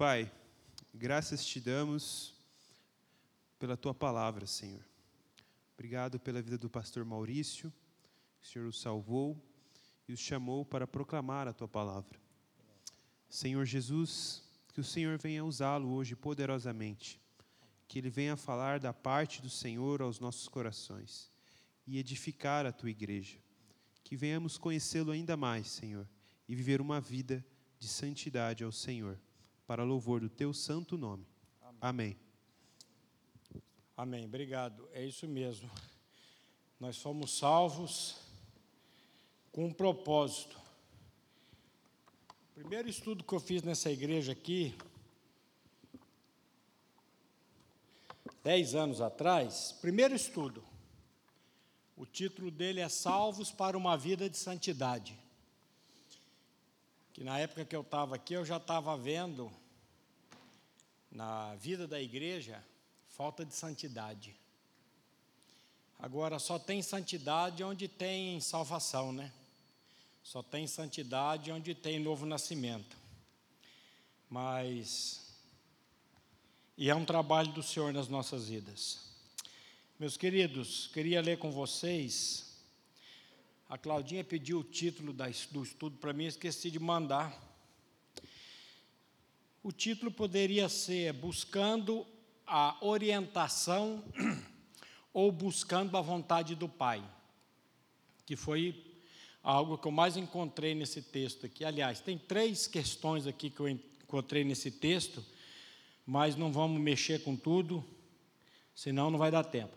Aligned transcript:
Pai, 0.00 0.32
graças 0.94 1.44
te 1.44 1.60
damos 1.60 2.34
pela 3.58 3.76
tua 3.76 3.92
palavra, 3.92 4.46
Senhor. 4.46 4.82
Obrigado 5.74 6.18
pela 6.18 6.40
vida 6.40 6.56
do 6.56 6.70
pastor 6.70 7.04
Maurício, 7.04 7.70
que 8.40 8.46
o 8.46 8.50
Senhor 8.50 8.66
o 8.68 8.72
salvou 8.72 9.36
e 10.08 10.14
o 10.14 10.16
chamou 10.16 10.64
para 10.64 10.86
proclamar 10.86 11.46
a 11.46 11.52
tua 11.52 11.68
palavra. 11.68 12.18
Senhor 13.28 13.66
Jesus, 13.66 14.42
que 14.72 14.80
o 14.80 14.84
Senhor 14.84 15.18
venha 15.18 15.44
usá-lo 15.44 15.90
hoje 15.90 16.16
poderosamente, 16.16 17.20
que 17.86 17.98
ele 17.98 18.08
venha 18.08 18.38
falar 18.38 18.80
da 18.80 18.94
parte 18.94 19.42
do 19.42 19.50
Senhor 19.50 20.00
aos 20.00 20.18
nossos 20.18 20.48
corações 20.48 21.30
e 21.86 21.98
edificar 21.98 22.64
a 22.64 22.72
tua 22.72 22.88
igreja. 22.88 23.36
Que 24.02 24.16
venhamos 24.16 24.56
conhecê-lo 24.56 25.12
ainda 25.12 25.36
mais, 25.36 25.66
Senhor, 25.66 26.08
e 26.48 26.54
viver 26.54 26.80
uma 26.80 27.02
vida 27.02 27.44
de 27.78 27.86
santidade 27.86 28.64
ao 28.64 28.72
Senhor 28.72 29.20
para 29.70 29.84
louvor 29.84 30.18
do 30.20 30.28
teu 30.28 30.52
santo 30.52 30.98
nome. 30.98 31.24
Amém. 31.80 32.18
Amém. 33.96 34.24
Obrigado. 34.24 34.88
É 34.92 35.06
isso 35.06 35.28
mesmo. 35.28 35.70
Nós 36.80 36.96
somos 36.96 37.38
salvos 37.38 38.16
com 39.52 39.66
um 39.66 39.72
propósito. 39.72 40.60
O 42.50 42.54
primeiro 42.54 42.88
estudo 42.88 43.22
que 43.22 43.32
eu 43.32 43.38
fiz 43.38 43.62
nessa 43.62 43.92
igreja 43.92 44.32
aqui, 44.32 44.74
dez 48.42 48.74
anos 48.74 49.00
atrás, 49.00 49.70
primeiro 49.80 50.16
estudo. 50.16 50.64
O 51.96 52.04
título 52.04 52.50
dele 52.50 52.80
é 52.80 52.88
Salvos 52.88 53.52
para 53.52 53.78
uma 53.78 53.96
Vida 53.96 54.28
de 54.28 54.36
Santidade. 54.36 55.16
Que 57.12 57.22
na 57.22 57.38
época 57.38 57.64
que 57.64 57.76
eu 57.76 57.82
estava 57.82 58.16
aqui, 58.16 58.34
eu 58.34 58.44
já 58.44 58.56
estava 58.56 58.96
vendo 58.96 59.59
na 61.10 61.54
vida 61.56 61.86
da 61.86 62.00
igreja 62.00 62.64
falta 63.08 63.44
de 63.44 63.54
santidade. 63.54 64.34
Agora, 65.98 66.38
só 66.38 66.58
tem 66.58 66.80
santidade 66.80 67.62
onde 67.62 67.86
tem 67.88 68.40
salvação, 68.40 69.12
né? 69.12 69.32
Só 70.22 70.42
tem 70.42 70.66
santidade 70.66 71.50
onde 71.50 71.74
tem 71.74 71.98
novo 71.98 72.24
nascimento. 72.24 72.96
Mas. 74.28 75.20
E 76.78 76.88
é 76.88 76.94
um 76.94 77.04
trabalho 77.04 77.52
do 77.52 77.62
Senhor 77.62 77.92
nas 77.92 78.08
nossas 78.08 78.48
vidas. 78.48 79.10
Meus 79.98 80.16
queridos, 80.16 80.86
queria 80.86 81.20
ler 81.20 81.38
com 81.38 81.50
vocês. 81.50 82.56
A 83.68 83.76
Claudinha 83.76 84.24
pediu 84.24 84.60
o 84.60 84.64
título 84.64 85.12
do 85.12 85.62
estudo 85.62 85.98
para 85.98 86.12
mim, 86.12 86.24
esqueci 86.24 86.70
de 86.70 86.78
mandar. 86.78 87.49
O 89.62 89.70
título 89.70 90.10
poderia 90.10 90.70
ser 90.70 91.12
Buscando 91.12 92.06
a 92.46 92.78
Orientação 92.80 94.02
ou 95.12 95.30
Buscando 95.30 95.98
a 95.98 96.00
Vontade 96.00 96.54
do 96.54 96.66
Pai, 96.66 97.04
que 98.24 98.36
foi 98.36 98.82
algo 99.42 99.76
que 99.76 99.86
eu 99.86 99.92
mais 99.92 100.16
encontrei 100.16 100.74
nesse 100.74 101.02
texto 101.02 101.44
aqui. 101.44 101.62
Aliás, 101.62 102.00
tem 102.00 102.16
três 102.16 102.66
questões 102.66 103.26
aqui 103.26 103.50
que 103.50 103.60
eu 103.60 103.68
encontrei 103.68 104.44
nesse 104.44 104.70
texto, 104.70 105.22
mas 106.06 106.36
não 106.36 106.50
vamos 106.50 106.80
mexer 106.80 107.22
com 107.22 107.36
tudo, 107.36 107.84
senão 108.74 109.10
não 109.10 109.18
vai 109.18 109.30
dar 109.30 109.44
tempo. 109.44 109.76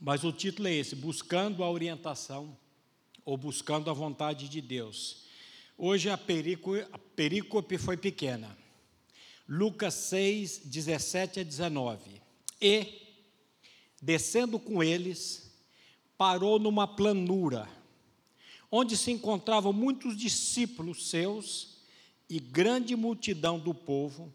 Mas 0.00 0.22
o 0.22 0.30
título 0.30 0.68
é 0.68 0.74
esse: 0.74 0.94
Buscando 0.94 1.64
a 1.64 1.70
Orientação 1.70 2.56
ou 3.24 3.36
Buscando 3.36 3.90
a 3.90 3.92
Vontade 3.92 4.48
de 4.48 4.60
Deus. 4.60 5.28
Hoje 5.82 6.10
a, 6.10 6.18
perícope 6.18 7.78
foi 7.78 7.96
pequena. 7.96 8.54
Lucas 9.48 9.94
6, 9.94 10.60
17 10.66 11.40
a 11.40 11.42
19. 11.42 12.20
E, 12.60 12.86
descendo 14.02 14.58
com 14.58 14.82
eles, 14.82 15.50
parou 16.18 16.58
numa 16.58 16.86
planura, 16.86 17.66
onde 18.70 18.94
se 18.94 19.10
encontravam 19.10 19.72
muitos 19.72 20.14
discípulos 20.18 21.08
seus 21.08 21.78
e 22.28 22.38
grande 22.38 22.94
multidão 22.94 23.58
do 23.58 23.72
povo, 23.72 24.30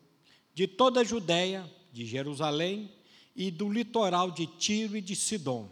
de 0.52 0.66
toda 0.66 1.02
a 1.02 1.04
Judéia, 1.04 1.72
de 1.94 2.08
Jerusalém 2.08 2.92
e 3.36 3.52
do 3.52 3.72
litoral 3.72 4.32
de 4.32 4.48
Tiro 4.48 4.98
e 4.98 5.02
de 5.02 5.16
Sidom, 5.16 5.70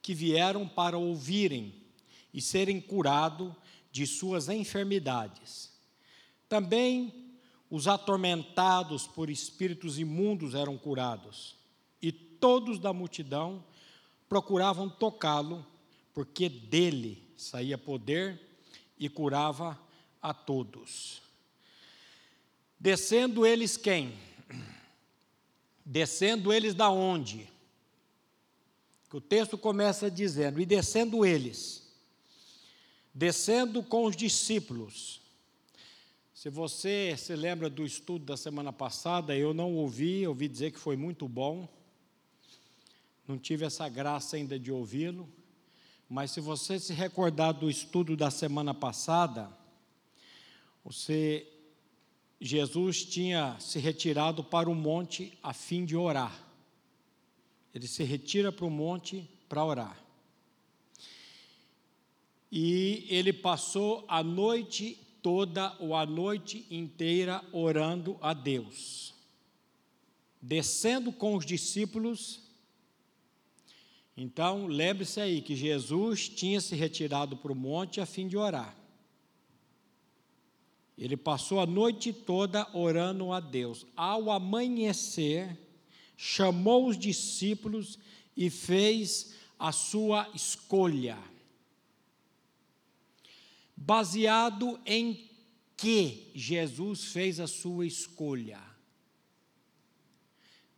que 0.00 0.14
vieram 0.14 0.66
para 0.66 0.96
ouvirem 0.96 1.74
e 2.32 2.40
serem 2.40 2.80
curados 2.80 3.52
de 3.92 4.06
suas 4.06 4.48
enfermidades. 4.48 5.70
Também 6.48 7.14
os 7.70 7.86
atormentados 7.86 9.06
por 9.06 9.30
espíritos 9.30 9.98
imundos 9.98 10.54
eram 10.54 10.76
curados, 10.76 11.54
e 12.00 12.10
todos 12.10 12.78
da 12.78 12.92
multidão 12.92 13.64
procuravam 14.28 14.88
tocá-lo, 14.88 15.64
porque 16.12 16.48
dele 16.48 17.22
saía 17.36 17.78
poder 17.78 18.40
e 18.98 19.08
curava 19.08 19.78
a 20.20 20.34
todos. 20.34 21.22
Descendo 22.78 23.46
eles 23.46 23.76
quem? 23.76 24.14
Descendo 25.84 26.52
eles 26.52 26.74
da 26.74 26.90
onde? 26.90 27.48
Que 29.08 29.16
o 29.16 29.20
texto 29.20 29.56
começa 29.56 30.10
dizendo: 30.10 30.60
E 30.60 30.66
descendo 30.66 31.24
eles 31.24 31.81
descendo 33.14 33.82
com 33.82 34.04
os 34.04 34.16
discípulos. 34.16 35.20
Se 36.34 36.48
você 36.48 37.14
se 37.16 37.34
lembra 37.36 37.68
do 37.68 37.84
estudo 37.84 38.24
da 38.24 38.36
semana 38.36 38.72
passada, 38.72 39.36
eu 39.36 39.52
não 39.52 39.74
ouvi, 39.74 40.26
ouvi 40.26 40.48
dizer 40.48 40.72
que 40.72 40.78
foi 40.78 40.96
muito 40.96 41.28
bom. 41.28 41.68
Não 43.28 43.38
tive 43.38 43.64
essa 43.64 43.88
graça 43.88 44.36
ainda 44.36 44.58
de 44.58 44.72
ouvi-lo, 44.72 45.28
mas 46.08 46.32
se 46.32 46.40
você 46.40 46.80
se 46.80 46.92
recordar 46.92 47.52
do 47.52 47.70
estudo 47.70 48.16
da 48.16 48.30
semana 48.30 48.74
passada, 48.74 49.48
você 50.84 51.46
Jesus 52.40 53.04
tinha 53.04 53.56
se 53.60 53.78
retirado 53.78 54.42
para 54.42 54.68
o 54.68 54.74
monte 54.74 55.38
a 55.40 55.54
fim 55.54 55.84
de 55.84 55.96
orar. 55.96 56.36
Ele 57.72 57.86
se 57.86 58.02
retira 58.02 58.50
para 58.50 58.66
o 58.66 58.70
monte 58.70 59.30
para 59.48 59.64
orar 59.64 60.02
e 62.54 63.06
ele 63.08 63.32
passou 63.32 64.04
a 64.06 64.22
noite 64.22 64.98
toda 65.22 65.74
ou 65.80 65.96
a 65.96 66.04
noite 66.04 66.66
inteira 66.70 67.42
orando 67.50 68.18
a 68.20 68.34
Deus. 68.34 69.14
Descendo 70.40 71.10
com 71.10 71.34
os 71.34 71.46
discípulos, 71.46 72.40
então 74.14 74.66
lembre-se 74.66 75.18
aí 75.18 75.40
que 75.40 75.56
Jesus 75.56 76.28
tinha 76.28 76.60
se 76.60 76.76
retirado 76.76 77.38
para 77.38 77.52
o 77.52 77.56
monte 77.56 78.02
a 78.02 78.06
fim 78.06 78.28
de 78.28 78.36
orar. 78.36 78.76
Ele 80.98 81.16
passou 81.16 81.58
a 81.58 81.64
noite 81.64 82.12
toda 82.12 82.68
orando 82.76 83.32
a 83.32 83.40
Deus. 83.40 83.86
Ao 83.96 84.30
amanhecer, 84.30 85.58
chamou 86.18 86.86
os 86.86 86.98
discípulos 86.98 87.98
e 88.36 88.50
fez 88.50 89.36
a 89.58 89.72
sua 89.72 90.28
escolha 90.34 91.31
Baseado 93.84 94.78
em 94.86 95.28
que 95.76 96.30
Jesus 96.36 97.06
fez 97.06 97.40
a 97.40 97.48
sua 97.48 97.84
escolha? 97.84 98.60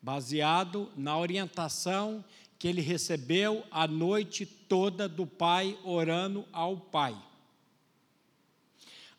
Baseado 0.00 0.90
na 0.96 1.18
orientação 1.18 2.24
que 2.58 2.66
ele 2.66 2.80
recebeu 2.80 3.62
a 3.70 3.86
noite 3.86 4.46
toda 4.46 5.06
do 5.06 5.26
Pai, 5.26 5.78
orando 5.84 6.46
ao 6.50 6.78
Pai. 6.78 7.14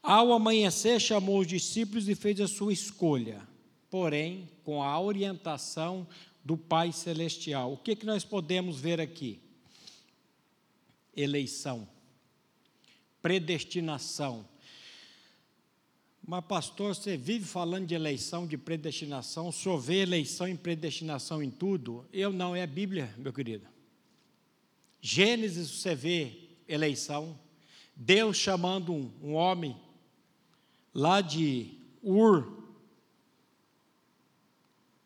Ao 0.02 0.34
amanhecer, 0.34 1.00
chamou 1.00 1.42
os 1.42 1.48
discípulos 1.48 2.10
e 2.10 2.16
fez 2.16 2.42
a 2.42 2.48
sua 2.48 2.74
escolha, 2.74 3.48
porém, 3.92 4.50
com 4.64 4.82
a 4.82 5.00
orientação 5.00 6.08
do 6.44 6.58
Pai 6.58 6.92
Celestial. 6.92 7.74
O 7.74 7.78
que, 7.78 7.96
que 7.96 8.06
nós 8.06 8.26
podemos 8.26 8.80
ver 8.80 9.00
aqui? 9.00 9.40
Eleição 11.16 11.88
predestinação. 13.26 14.48
Mas, 16.24 16.46
pastor, 16.46 16.94
você 16.94 17.18
vive 17.18 17.44
falando 17.44 17.88
de 17.88 17.96
eleição, 17.96 18.46
de 18.46 18.56
predestinação, 18.56 19.52
só 19.52 19.78
vê 19.78 20.04
eleição 20.04 20.48
e 20.48 20.54
predestinação 20.54 21.42
em 21.42 21.50
tudo? 21.50 22.06
Eu 22.14 22.32
não, 22.32 22.56
é 22.56 22.62
a 22.62 22.68
Bíblia, 22.68 23.12
meu 23.18 23.34
querido. 23.34 23.66
Gênesis, 25.02 25.72
você 25.72 25.96
vê 25.96 26.38
eleição. 26.68 27.36
Deus 27.96 28.38
chamando 28.38 28.94
um, 28.94 29.12
um 29.24 29.34
homem 29.34 29.76
lá 30.94 31.20
de 31.20 31.80
Ur, 32.04 32.64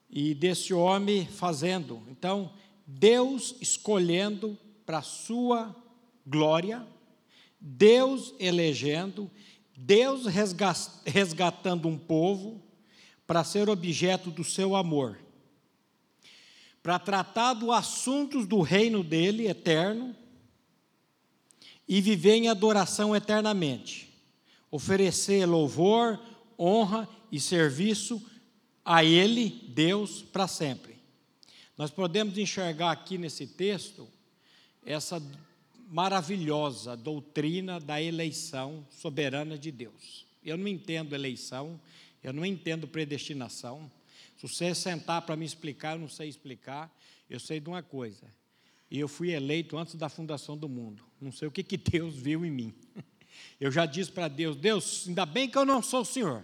e 0.10 0.34
desse 0.34 0.74
homem 0.74 1.26
fazendo. 1.26 2.04
Então, 2.10 2.52
Deus 2.86 3.56
escolhendo 3.62 4.58
para 4.86 5.02
sua 5.02 5.74
glória, 6.28 6.86
Deus 7.60 8.34
elegendo, 8.40 9.30
Deus 9.76 10.26
resgatando 11.06 11.88
um 11.88 11.98
povo 11.98 12.64
para 13.28 13.44
ser 13.44 13.70
objeto 13.70 14.32
do 14.32 14.44
seu 14.44 14.76
amor, 14.76 15.20
para 16.82 16.98
tratar 16.98 17.54
dos 17.54 17.70
assuntos 17.70 18.48
do 18.48 18.62
reino 18.62 19.04
dele 19.04 19.48
eterno 19.48 20.16
e 21.88 22.02
viver 22.02 22.36
em 22.36 22.48
adoração 22.48 23.16
eternamente, 23.16 24.10
oferecer 24.72 25.46
louvor, 25.46 26.20
honra 26.58 27.08
e 27.32 27.40
serviço 27.40 28.24
a 28.84 29.04
Ele, 29.04 29.50
Deus, 29.70 30.22
para 30.22 30.48
sempre. 30.48 30.98
Nós 31.78 31.92
podemos 31.92 32.38
enxergar 32.38 32.92
aqui 32.92 33.18
nesse 33.18 33.48
texto 33.48 34.08
essa 34.86 35.22
maravilhosa 35.90 36.96
doutrina 36.96 37.80
da 37.80 38.02
eleição 38.02 38.86
soberana 38.90 39.58
de 39.58 39.72
Deus. 39.72 40.26
Eu 40.44 40.56
não 40.56 40.68
entendo 40.68 41.16
eleição, 41.16 41.80
eu 42.24 42.32
não 42.32 42.46
entendo 42.46 42.88
predestinação. 42.88 43.92
Se 44.38 44.48
você 44.48 44.74
sentar 44.76 45.24
para 45.24 45.36
me 45.36 45.46
explicar, 45.46 45.96
eu 45.96 46.00
não 46.00 46.08
sei 46.08 46.30
explicar. 46.30 46.96
Eu 47.30 47.40
sei 47.40 47.60
de 47.60 47.68
uma 47.68 47.84
coisa. 47.84 48.26
E 48.90 49.00
eu 49.00 49.08
fui 49.08 49.32
eleito 49.32 49.78
antes 49.78 49.96
da 49.96 50.10
fundação 50.10 50.58
do 50.58 50.70
mundo. 50.70 51.04
Não 51.20 51.32
sei 51.32 51.48
o 51.48 51.52
que, 51.52 51.64
que 51.64 51.78
Deus 51.78 52.16
viu 52.16 52.46
em 52.46 52.52
mim. 52.52 52.74
Eu 53.60 53.72
já 53.72 53.86
disse 53.86 54.12
para 54.12 54.28
Deus: 54.28 54.56
Deus, 54.56 55.08
ainda 55.08 55.26
bem 55.26 55.50
que 55.50 55.58
eu 55.58 55.64
não 55.64 55.82
sou 55.82 56.02
o 56.02 56.06
Senhor. 56.06 56.44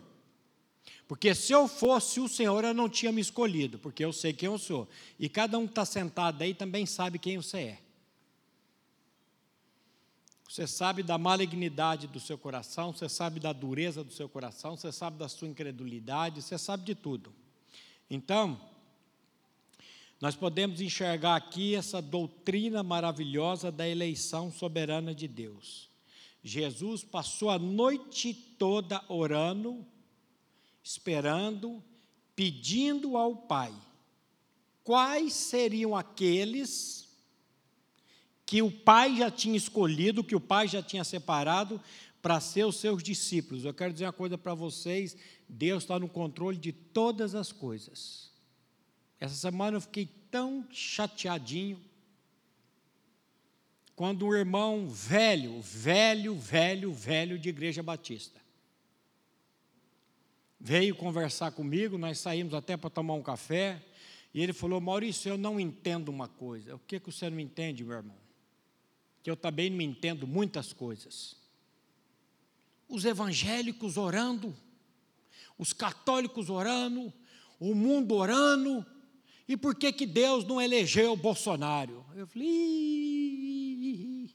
Porque 1.08 1.36
se 1.36 1.52
eu 1.52 1.68
fosse 1.68 2.20
o 2.20 2.28
Senhor, 2.28 2.64
eu 2.64 2.74
não 2.74 2.88
tinha 2.88 3.12
me 3.12 3.20
escolhido, 3.20 3.78
porque 3.78 4.04
eu 4.04 4.14
sei 4.14 4.32
quem 4.32 4.48
eu 4.48 4.58
sou. 4.58 4.88
E 5.20 5.28
cada 5.28 5.58
um 5.58 5.66
que 5.66 5.72
está 5.72 5.84
sentado 5.84 6.42
aí 6.42 6.54
também 6.54 6.86
sabe 6.86 7.20
quem 7.20 7.38
você 7.38 7.58
é. 7.58 7.80
Você 10.56 10.68
sabe 10.68 11.04
da 11.04 11.18
malignidade 11.18 12.08
do 12.08 12.18
seu 12.18 12.38
coração, 12.38 12.94
você 12.94 13.10
sabe 13.10 13.42
da 13.42 13.52
dureza 13.52 14.06
do 14.06 14.14
seu 14.14 14.30
coração, 14.30 14.78
você 14.78 14.90
sabe 14.90 15.18
da 15.18 15.28
sua 15.28 15.50
incredulidade, 15.50 16.42
você 16.42 16.58
sabe 16.58 16.86
de 16.86 16.96
tudo. 16.96 17.34
Então, 18.10 18.58
nós 20.22 20.34
podemos 20.34 20.80
enxergar 20.80 21.36
aqui 21.36 21.76
essa 21.76 22.02
doutrina 22.02 22.82
maravilhosa 22.84 23.70
da 23.70 23.86
eleição 23.86 24.50
soberana 24.50 25.14
de 25.14 25.28
Deus. 25.28 25.90
Jesus 26.42 27.04
passou 27.04 27.50
a 27.50 27.60
noite 27.60 28.34
toda 28.34 29.04
orando, 29.10 29.86
esperando, 30.82 31.84
pedindo 32.34 33.18
ao 33.18 33.36
Pai 33.36 33.74
quais 34.86 35.34
seriam 35.34 35.94
aqueles 35.94 37.05
que 38.46 38.62
o 38.62 38.72
Pai 38.72 39.18
já 39.18 39.32
tinha 39.32 39.58
escolhido, 39.58 40.24
que 40.24 40.36
o 40.36 40.40
Pai 40.40 40.68
já 40.68 40.82
tinha 40.82 41.04
separado 41.04 41.82
para 42.22 42.40
ser 42.40 42.66
os 42.66 42.78
seus 42.78 43.02
discípulos. 43.02 43.66
Eu 43.66 43.74
quero 43.74 43.94
dizer 43.94 44.06
uma 44.06 44.14
coisa 44.14 44.38
para 44.38 44.54
vocês: 44.54 45.18
Deus 45.48 45.84
está 45.84 45.98
no 45.98 46.08
controle 46.08 46.58
de 46.58 46.72
todas 46.72 47.36
as 47.36 47.52
coisas. 47.52 48.32
Essa 49.20 49.36
semana 49.36 49.78
eu 49.78 49.82
fiquei 49.82 50.08
tão 50.30 50.66
chateadinho 50.72 51.80
quando 53.96 54.28
um 54.28 54.36
irmão 54.36 54.90
velho, 54.90 55.62
velho, 55.62 56.36
velho, 56.36 56.92
velho 56.92 57.40
de 57.40 57.50
igreja 57.50 57.82
batista 57.82 58.46
veio 60.66 60.96
conversar 60.96 61.52
comigo, 61.52 61.96
nós 61.96 62.18
saímos 62.18 62.56
até 62.56 62.76
para 62.76 62.90
tomar 62.90 63.14
um 63.14 63.22
café, 63.22 63.80
e 64.34 64.42
ele 64.42 64.52
falou: 64.52 64.82
Maurício, 64.82 65.30
eu 65.30 65.38
não 65.38 65.60
entendo 65.60 66.10
uma 66.10 66.28
coisa. 66.28 66.76
O 66.76 66.80
que, 66.80 67.00
que 67.00 67.12
você 67.12 67.30
não 67.30 67.40
entende, 67.40 67.84
meu 67.84 67.98
irmão? 67.98 68.25
Que 69.26 69.32
eu 69.32 69.36
também 69.36 69.72
não 69.72 69.82
entendo 69.82 70.28
muitas 70.28 70.72
coisas. 70.72 71.36
Os 72.88 73.06
evangélicos 73.06 73.98
orando, 73.98 74.56
os 75.58 75.74
católicos 75.74 76.48
orando, 76.48 77.12
o 77.60 77.74
mundo 77.74 78.14
orando, 78.14 78.86
e 79.48 79.58
por 79.58 79.74
que, 79.74 79.92
que 79.92 80.06
Deus 80.06 80.46
não 80.46 80.62
elegeu 80.62 81.16
Bolsonaro? 81.16 82.06
Eu 82.14 82.28
falei. 82.28 84.30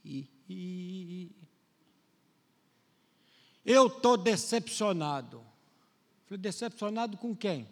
Eu 3.65 3.87
estou 3.87 4.17
decepcionado. 4.17 5.41
Falei, 6.27 6.41
decepcionado 6.41 7.17
com 7.17 7.37
quem? 7.37 7.69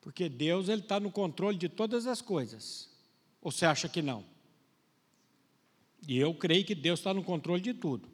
Porque 0.00 0.28
Deus 0.28 0.68
ele 0.68 0.82
está 0.82 1.00
no 1.00 1.10
controle 1.10 1.58
de 1.58 1.68
todas 1.68 2.06
as 2.06 2.22
coisas. 2.22 2.89
Ou 3.40 3.50
você 3.50 3.64
acha 3.64 3.88
que 3.88 4.02
não? 4.02 4.24
E 6.06 6.18
eu 6.18 6.34
creio 6.34 6.64
que 6.64 6.74
Deus 6.74 7.00
está 7.00 7.12
no 7.14 7.22
controle 7.22 7.60
de 7.60 7.74
tudo. 7.74 8.08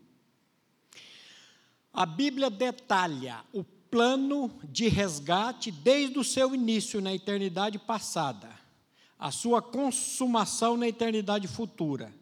A 1.93 2.05
Bíblia 2.05 2.51
detalha 2.51 3.43
o 3.53 3.65
plano 3.65 4.51
de 4.65 4.89
resgate 4.89 5.71
desde 5.71 6.19
o 6.19 6.25
seu 6.25 6.55
início 6.55 7.01
na 7.01 7.15
eternidade 7.15 7.79
passada, 7.79 8.51
a 9.19 9.31
sua 9.31 9.63
consumação 9.63 10.77
na 10.77 10.89
eternidade 10.89 11.49
futura, 11.49 12.13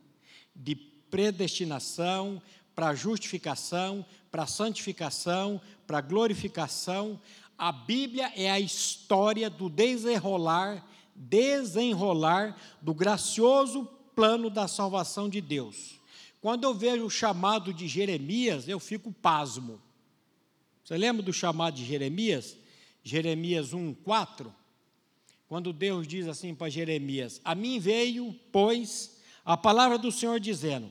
de 0.54 0.76
predestinação 0.76 2.40
para 2.74 2.94
justificação, 2.94 4.04
para 4.30 4.46
santificação, 4.46 5.60
para 5.86 6.00
glorificação. 6.00 7.20
A 7.56 7.72
Bíblia 7.72 8.32
é 8.36 8.50
a 8.50 8.60
história 8.60 9.48
do 9.48 9.68
desenrolar 9.68 10.84
desenrolar 11.14 12.56
do 12.80 12.94
gracioso 12.94 13.84
plano 14.14 14.48
da 14.48 14.68
salvação 14.68 15.28
de 15.28 15.40
Deus. 15.40 16.00
Quando 16.40 16.64
eu 16.64 16.74
vejo 16.74 17.06
o 17.06 17.10
chamado 17.10 17.72
de 17.72 17.88
Jeremias, 17.88 18.68
eu 18.68 18.78
fico 18.78 19.12
pasmo. 19.12 19.80
Você 20.84 20.96
lembra 20.96 21.22
do 21.22 21.32
chamado 21.32 21.76
de 21.76 21.84
Jeremias? 21.84 22.56
Jeremias 23.02 23.72
1, 23.72 23.94
4? 23.94 24.54
Quando 25.48 25.72
Deus 25.72 26.06
diz 26.06 26.26
assim 26.26 26.54
para 26.54 26.70
Jeremias: 26.70 27.40
A 27.44 27.54
mim 27.54 27.78
veio, 27.78 28.38
pois, 28.50 29.20
a 29.44 29.56
palavra 29.56 29.98
do 29.98 30.10
Senhor 30.10 30.40
dizendo: 30.40 30.90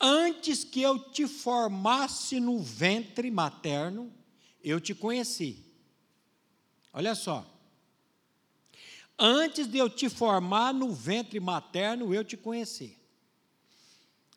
Antes 0.00 0.64
que 0.64 0.82
eu 0.82 0.98
te 0.98 1.26
formasse 1.26 2.38
no 2.38 2.58
ventre 2.58 3.30
materno, 3.30 4.12
eu 4.62 4.80
te 4.80 4.94
conheci. 4.94 5.64
Olha 6.92 7.14
só. 7.14 7.55
Antes 9.18 9.66
de 9.66 9.78
eu 9.78 9.88
te 9.88 10.10
formar 10.10 10.74
no 10.74 10.92
ventre 10.92 11.40
materno, 11.40 12.12
eu 12.12 12.22
te 12.22 12.36
conheci. 12.36 12.98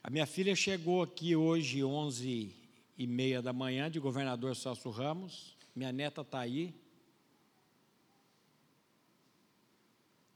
A 0.01 0.09
minha 0.09 0.25
filha 0.25 0.55
chegou 0.55 1.03
aqui 1.03 1.35
hoje, 1.35 1.83
11 1.83 2.55
e 2.97 3.07
meia 3.07 3.41
da 3.41 3.51
manhã, 3.51 3.91
de 3.91 3.99
governador 3.99 4.55
Celso 4.55 4.89
Ramos. 4.89 5.57
Minha 5.75 5.91
neta 5.91 6.21
está 6.21 6.39
aí. 6.39 6.73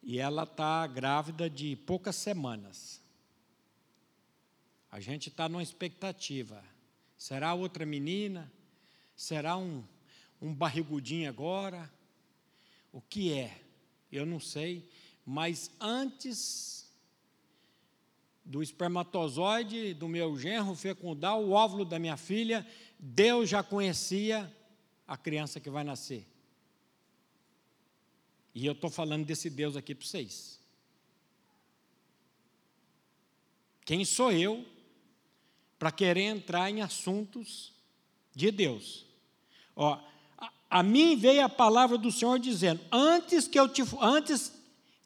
E 0.02 0.20
ela 0.20 0.44
está 0.44 0.86
grávida 0.88 1.50
de 1.50 1.78
poucas 1.78 2.18
semanas. 2.18 3.02
A 4.92 5.00
gente 5.00 5.30
está 5.30 5.48
numa 5.48 5.64
expectativa. 5.64 6.62
Será 7.18 7.54
outra 7.54 7.86
menina? 7.86 8.52
Será 9.16 9.56
um, 9.56 9.82
um 10.42 10.54
barrigudinho 10.54 11.30
agora? 11.30 11.90
O 12.92 13.00
que 13.00 13.32
é? 13.32 13.63
Eu 14.14 14.26
não 14.26 14.40
sei, 14.40 14.88
mas 15.26 15.72
antes 15.80 16.92
do 18.46 18.62
espermatozoide 18.62 19.94
do 19.94 20.08
meu 20.08 20.38
genro 20.38 20.76
fecundar 20.76 21.40
o 21.40 21.52
óvulo 21.52 21.84
da 21.84 21.98
minha 21.98 22.18
filha, 22.18 22.66
Deus 23.00 23.50
já 23.50 23.64
conhecia 23.64 24.54
a 25.08 25.18
criança 25.18 25.60
que 25.60 25.70
vai 25.70 25.84
nascer. 25.84 26.28
E 28.54 28.66
eu 28.66 28.74
estou 28.74 28.90
falando 28.90 29.26
desse 29.26 29.50
Deus 29.50 29.76
aqui 29.76 29.96
para 29.96 30.06
vocês. 30.06 30.60
Quem 33.84 34.06
sou 34.06 34.32
eu 34.32 34.66
para 35.80 35.92
querer 35.92 36.24
entrar 36.24 36.70
em 36.70 36.82
assuntos 36.82 37.74
de 38.34 38.52
Deus? 38.52 39.06
Ó, 39.76 40.00
a 40.74 40.82
mim 40.82 41.16
veio 41.16 41.46
a 41.46 41.50
palavra 41.50 42.00
do 42.00 42.12
Senhor 42.12 42.40
dizendo: 42.40 42.84
Antes 42.92 43.48
que 43.48 43.60
eu 43.60 43.70
te, 43.70 43.84
antes 44.02 44.52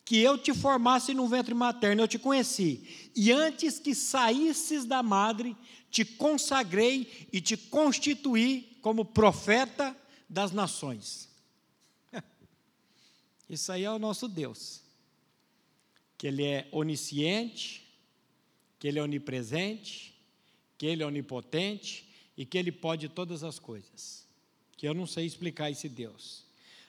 que 0.06 0.18
eu 0.18 0.38
te 0.38 0.54
formasse 0.54 1.14
no 1.14 1.28
ventre 1.28 1.54
materno, 1.54 2.02
eu 2.02 2.08
te 2.08 2.18
conheci. 2.18 3.12
E 3.14 3.34
antes 3.34 3.78
que 3.78 3.94
saísses 3.94 4.86
da 4.86 5.04
madre, 5.04 5.58
te 5.92 6.06
consagrei 6.06 7.28
e 7.34 7.42
te 7.42 7.58
constituí 7.58 8.78
como 8.82 9.04
profeta 9.04 9.94
das 10.30 10.54
nações. 10.54 11.28
Isso 13.50 13.70
aí 13.70 13.84
é 13.84 13.92
o 13.92 14.00
nosso 14.00 14.30
Deus. 14.30 14.82
Que 16.18 16.28
Ele 16.28 16.46
é 16.46 16.70
onisciente, 16.72 17.86
que 18.80 18.88
Ele 18.88 19.00
é 19.00 19.04
onipresente, 19.04 20.18
que 20.78 20.86
Ele 20.86 21.04
é 21.04 21.06
onipotente 21.06 22.08
e 22.38 22.46
que 22.46 22.58
Ele 22.58 22.72
pode 22.72 23.10
todas 23.10 23.44
as 23.44 23.60
coisas 23.60 24.27
que 24.78 24.88
eu 24.88 24.94
não 24.94 25.08
sei 25.08 25.26
explicar 25.26 25.70
esse 25.72 25.90
Deus. 25.90 26.46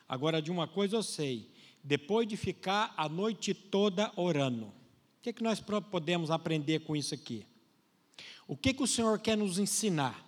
Agora, 0.06 0.40
de 0.40 0.50
uma 0.50 0.68
coisa 0.68 0.96
eu 0.96 1.02
sei: 1.02 1.50
depois 1.82 2.28
de 2.28 2.36
ficar 2.36 2.94
a 2.96 3.08
noite 3.08 3.52
toda 3.54 4.12
orando, 4.14 4.66
o 4.66 4.72
que, 5.22 5.30
é 5.30 5.32
que 5.32 5.42
nós 5.42 5.60
podemos 5.90 6.30
aprender 6.30 6.80
com 6.80 6.94
isso 6.94 7.14
aqui? 7.14 7.44
O 8.46 8.56
que, 8.56 8.72
que 8.72 8.82
o 8.82 8.86
Senhor 8.86 9.18
quer 9.18 9.36
nos 9.36 9.58
ensinar? 9.58 10.24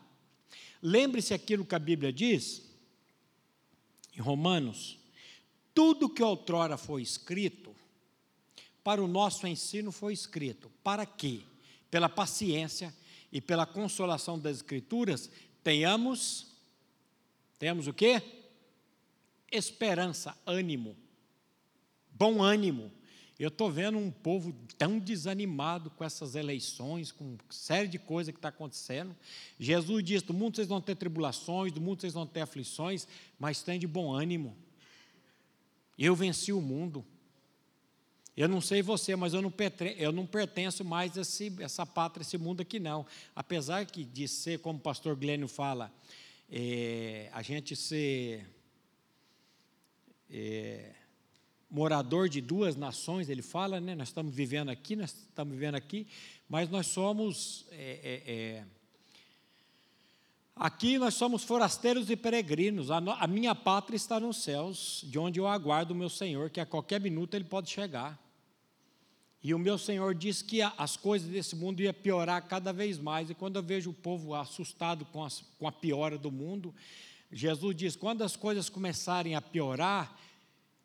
Lembre-se 0.83 1.35
aquilo 1.35 1.64
que 1.64 1.75
a 1.75 1.79
Bíblia 1.79 2.12
diz, 2.12 2.62
em 4.17 4.21
Romanos: 4.21 4.99
tudo 5.75 6.09
que 6.09 6.23
outrora 6.23 6.76
foi 6.76 7.02
escrito, 7.02 7.75
para 8.83 9.02
o 9.02 9.09
nosso 9.09 9.47
ensino 9.47 9.93
foi 9.93 10.12
escrito. 10.12 10.71
Para 10.83 11.05
quê? 11.07 11.43
Pela 11.90 12.09
paciência 12.09 12.95
e 13.31 13.40
pela 13.40 13.67
consolação 13.67 14.38
das 14.38 14.57
Escrituras, 14.57 15.31
tenhamos, 15.62 16.50
tenhamos 17.61 17.87
o 17.87 17.93
quê? 17.93 18.21
Esperança, 19.52 20.37
ânimo, 20.47 20.97
bom 22.11 22.43
ânimo. 22.43 22.90
Eu 23.38 23.49
estou 23.49 23.71
vendo 23.71 23.97
um 23.97 24.11
povo 24.11 24.55
tão 24.76 24.99
desanimado 24.99 25.88
com 25.90 26.05
essas 26.05 26.35
eleições, 26.35 27.11
com 27.12 27.38
série 27.49 27.88
de 27.88 27.99
coisas 27.99 28.33
que 28.33 28.38
está 28.38 28.49
acontecendo. 28.49 29.17
Jesus 29.59 30.05
disse: 30.05 30.26
do 30.26 30.35
mundo 30.35 30.57
vocês 30.57 30.69
vão 30.69 30.81
ter 30.81 30.95
tribulações, 30.95 31.73
do 31.73 31.81
mundo 31.81 32.00
vocês 32.00 32.12
vão 32.12 32.26
ter 32.26 32.40
aflições, 32.40 33.07
mas 33.38 33.62
tem 33.62 33.79
de 33.79 33.87
bom 33.87 34.12
ânimo. 34.12 34.57
Eu 35.99 36.14
venci 36.17 36.52
o 36.52 36.61
mundo. 36.61 37.05
Eu 38.37 38.49
não 38.49 38.61
sei 38.61 38.81
você, 38.81 39.14
mas 39.17 39.35
eu 39.35 39.43
não, 39.43 39.52
eu 39.99 40.12
não 40.12 40.25
pertenço 40.25 40.85
mais 40.85 41.19
a 41.19 41.23
esse, 41.23 41.55
essa 41.61 41.85
pátria, 41.85 42.23
esse 42.23 42.38
mundo 42.38 42.62
aqui, 42.62 42.79
não. 42.79 43.05
Apesar 43.37 43.85
que 43.85 44.05
de 44.05 44.26
ser, 44.29 44.61
como 44.61 44.79
o 44.79 44.83
pastor 44.83 45.14
Glênio 45.14 45.49
fala, 45.49 45.93
é, 46.50 47.30
a 47.33 47.42
gente 47.42 47.76
ser. 47.76 48.47
É, 50.28 50.95
morador 51.71 52.28
de 52.28 52.40
duas 52.40 52.75
nações, 52.75 53.28
ele 53.28 53.42
fala, 53.42 53.80
né? 53.80 53.95
Nós 53.95 54.09
estamos 54.09 54.35
vivendo 54.35 54.71
aqui, 54.71 54.97
nós 54.97 55.11
estamos 55.11 55.54
vivendo 55.54 55.76
aqui, 55.76 56.07
mas 56.49 56.69
nós 56.69 56.88
somos 56.88 57.64
é, 57.71 58.00
é, 58.02 58.33
é, 58.33 58.64
aqui 60.57 60.99
nós 60.99 61.14
somos 61.14 61.45
forasteiros 61.45 62.11
e 62.11 62.16
peregrinos. 62.16 62.90
A, 62.90 62.99
a, 62.99 63.26
minha 63.26 63.54
pátria 63.54 63.97
está 63.97 64.19
nos 64.19 64.42
céus, 64.42 65.04
de 65.07 65.19
onde 65.19 65.38
eu 65.38 65.47
aguardo 65.47 65.95
o 65.95 65.97
meu 65.97 66.11
Senhor, 66.11 66.50
que 66.50 66.61
a 66.61 66.66
qualquer 66.66 67.00
minuto 67.00 67.35
ele 67.35 67.45
pode 67.45 67.71
chegar. 67.71 68.19
E 69.42 69.54
o 69.54 69.59
meu 69.59 69.78
Senhor 69.78 70.14
disse 70.14 70.44
que 70.44 70.61
as 70.62 70.97
coisas 70.97 71.28
desse 71.28 71.56
mundo 71.56 71.80
iam 71.80 71.94
piorar 71.94 72.47
cada 72.47 72.73
vez 72.73 72.99
mais. 72.99 73.30
E 73.30 73.35
quando 73.35 73.56
eu 73.56 73.62
vejo 73.62 73.90
o 73.90 73.94
povo 73.94 74.35
assustado 74.35 75.04
com, 75.06 75.25
as, 75.25 75.42
com 75.59 75.66
a 75.66 75.73
piora 75.73 76.18
do 76.18 76.30
mundo, 76.30 76.75
Jesus 77.32 77.75
diz: 77.75 77.97
quando 77.97 78.23
as 78.23 78.37
coisas 78.37 78.68
começarem 78.68 79.35
a 79.35 79.40
piorar, 79.40 80.14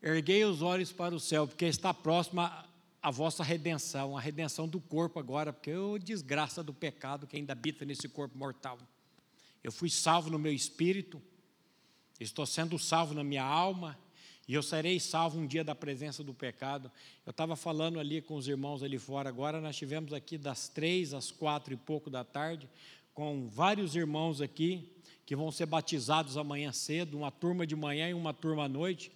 Erguei 0.07 0.45
os 0.45 0.61
olhos 0.61 0.91
para 0.91 1.15
o 1.15 1.19
céu, 1.19 1.47
porque 1.47 1.65
está 1.65 1.91
próxima 1.91 2.63
a 3.01 3.09
vossa 3.09 3.43
redenção, 3.43 4.15
a 4.15 4.21
redenção 4.21 4.67
do 4.67 4.79
corpo 4.79 5.19
agora, 5.19 5.51
porque 5.51 5.71
eu 5.71 5.97
desgraça 5.97 6.61
do 6.61 6.71
pecado 6.71 7.25
que 7.25 7.35
ainda 7.35 7.53
habita 7.53 7.83
nesse 7.83 8.07
corpo 8.07 8.37
mortal. 8.37 8.77
Eu 9.63 9.71
fui 9.71 9.89
salvo 9.89 10.29
no 10.29 10.37
meu 10.37 10.53
espírito, 10.53 11.19
estou 12.19 12.45
sendo 12.45 12.77
salvo 12.77 13.15
na 13.15 13.23
minha 13.23 13.43
alma, 13.43 13.97
e 14.47 14.53
eu 14.53 14.61
serei 14.61 14.99
salvo 14.99 15.39
um 15.39 15.47
dia 15.47 15.63
da 15.63 15.73
presença 15.73 16.23
do 16.23 16.33
pecado. 16.33 16.91
Eu 17.25 17.31
estava 17.31 17.55
falando 17.55 17.99
ali 17.99 18.21
com 18.21 18.35
os 18.35 18.47
irmãos 18.47 18.83
ali 18.83 18.97
fora 18.97 19.29
agora, 19.29 19.59
nós 19.59 19.75
tivemos 19.75 20.13
aqui 20.13 20.37
das 20.37 20.67
três 20.67 21.13
às 21.13 21.31
quatro 21.31 21.73
e 21.73 21.77
pouco 21.77 22.09
da 22.09 22.23
tarde, 22.23 22.69
com 23.13 23.47
vários 23.47 23.95
irmãos 23.95 24.41
aqui 24.41 24.91
que 25.25 25.35
vão 25.35 25.51
ser 25.51 25.65
batizados 25.65 26.37
amanhã 26.37 26.71
cedo, 26.71 27.17
uma 27.17 27.31
turma 27.31 27.65
de 27.65 27.75
manhã 27.75 28.09
e 28.09 28.13
uma 28.13 28.33
turma 28.33 28.65
à 28.65 28.69
noite 28.69 29.11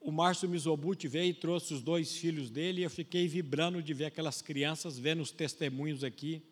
o 0.00 0.12
Márcio 0.12 0.48
Mizobuti 0.48 1.08
veio 1.08 1.30
e 1.30 1.34
trouxe 1.34 1.74
os 1.74 1.82
dois 1.82 2.16
filhos 2.16 2.50
dele, 2.50 2.80
e 2.80 2.84
eu 2.84 2.90
fiquei 2.90 3.26
vibrando 3.26 3.82
de 3.82 3.92
ver 3.92 4.06
aquelas 4.06 4.40
crianças, 4.40 4.98
vendo 4.98 5.20
os 5.20 5.30
testemunhos 5.30 6.04
aqui 6.04 6.42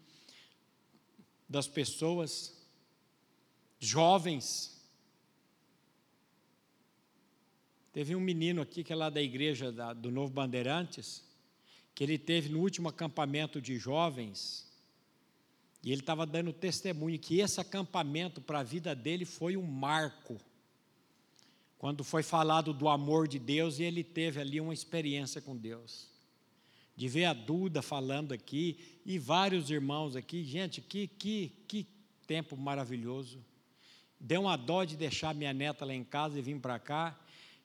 das 1.49 1.69
pessoas, 1.69 2.55
jovens. 3.79 4.76
Teve 7.97 8.15
um 8.15 8.21
menino 8.21 8.61
aqui 8.61 8.85
que 8.85 8.93
é 8.93 8.95
lá 8.95 9.09
da 9.09 9.23
igreja 9.23 9.73
da, 9.73 9.95
do 9.95 10.11
Novo 10.11 10.31
Bandeirantes, 10.31 11.25
que 11.95 12.05
ele 12.05 12.19
teve 12.19 12.51
no 12.51 12.61
último 12.61 12.91
acampamento 12.91 13.59
de 13.59 13.79
jovens, 13.79 14.71
e 15.83 15.93
ele 15.93 16.03
estava 16.03 16.27
dando 16.27 16.53
testemunho 16.53 17.19
que 17.19 17.41
esse 17.41 17.59
acampamento 17.59 18.39
para 18.39 18.59
a 18.59 18.63
vida 18.63 18.95
dele 18.95 19.25
foi 19.25 19.57
um 19.57 19.63
marco 19.63 20.39
quando 21.79 22.05
foi 22.05 22.23
falado 22.23 22.75
do 22.75 22.87
amor 22.87 23.27
de 23.27 23.39
Deus 23.39 23.79
e 23.79 23.85
ele 23.85 24.05
teve 24.05 24.43
ali 24.43 24.61
uma 24.61 24.75
experiência 24.75 25.41
com 25.41 25.57
Deus. 25.57 26.07
De 26.95 27.09
ver 27.09 27.25
a 27.25 27.33
Duda 27.33 27.81
falando 27.81 28.33
aqui 28.33 28.79
e 29.07 29.19
vários 29.19 29.71
irmãos 29.71 30.17
aqui, 30.17 30.45
gente, 30.45 30.83
que, 30.83 31.09
que, 31.09 31.51
que 31.67 31.87
tempo 32.27 32.59
maravilhoso. 32.59 33.43
Deu 34.21 34.43
uma 34.43 34.59
dó 34.59 34.85
de 34.85 34.99
deixar 34.99 35.35
minha 35.35 35.55
neta 35.55 35.87
lá 35.87 35.95
em 35.95 36.05
casa 36.05 36.39
e 36.39 36.43
vir 36.43 36.61
para 36.61 36.79
cá, 36.79 37.19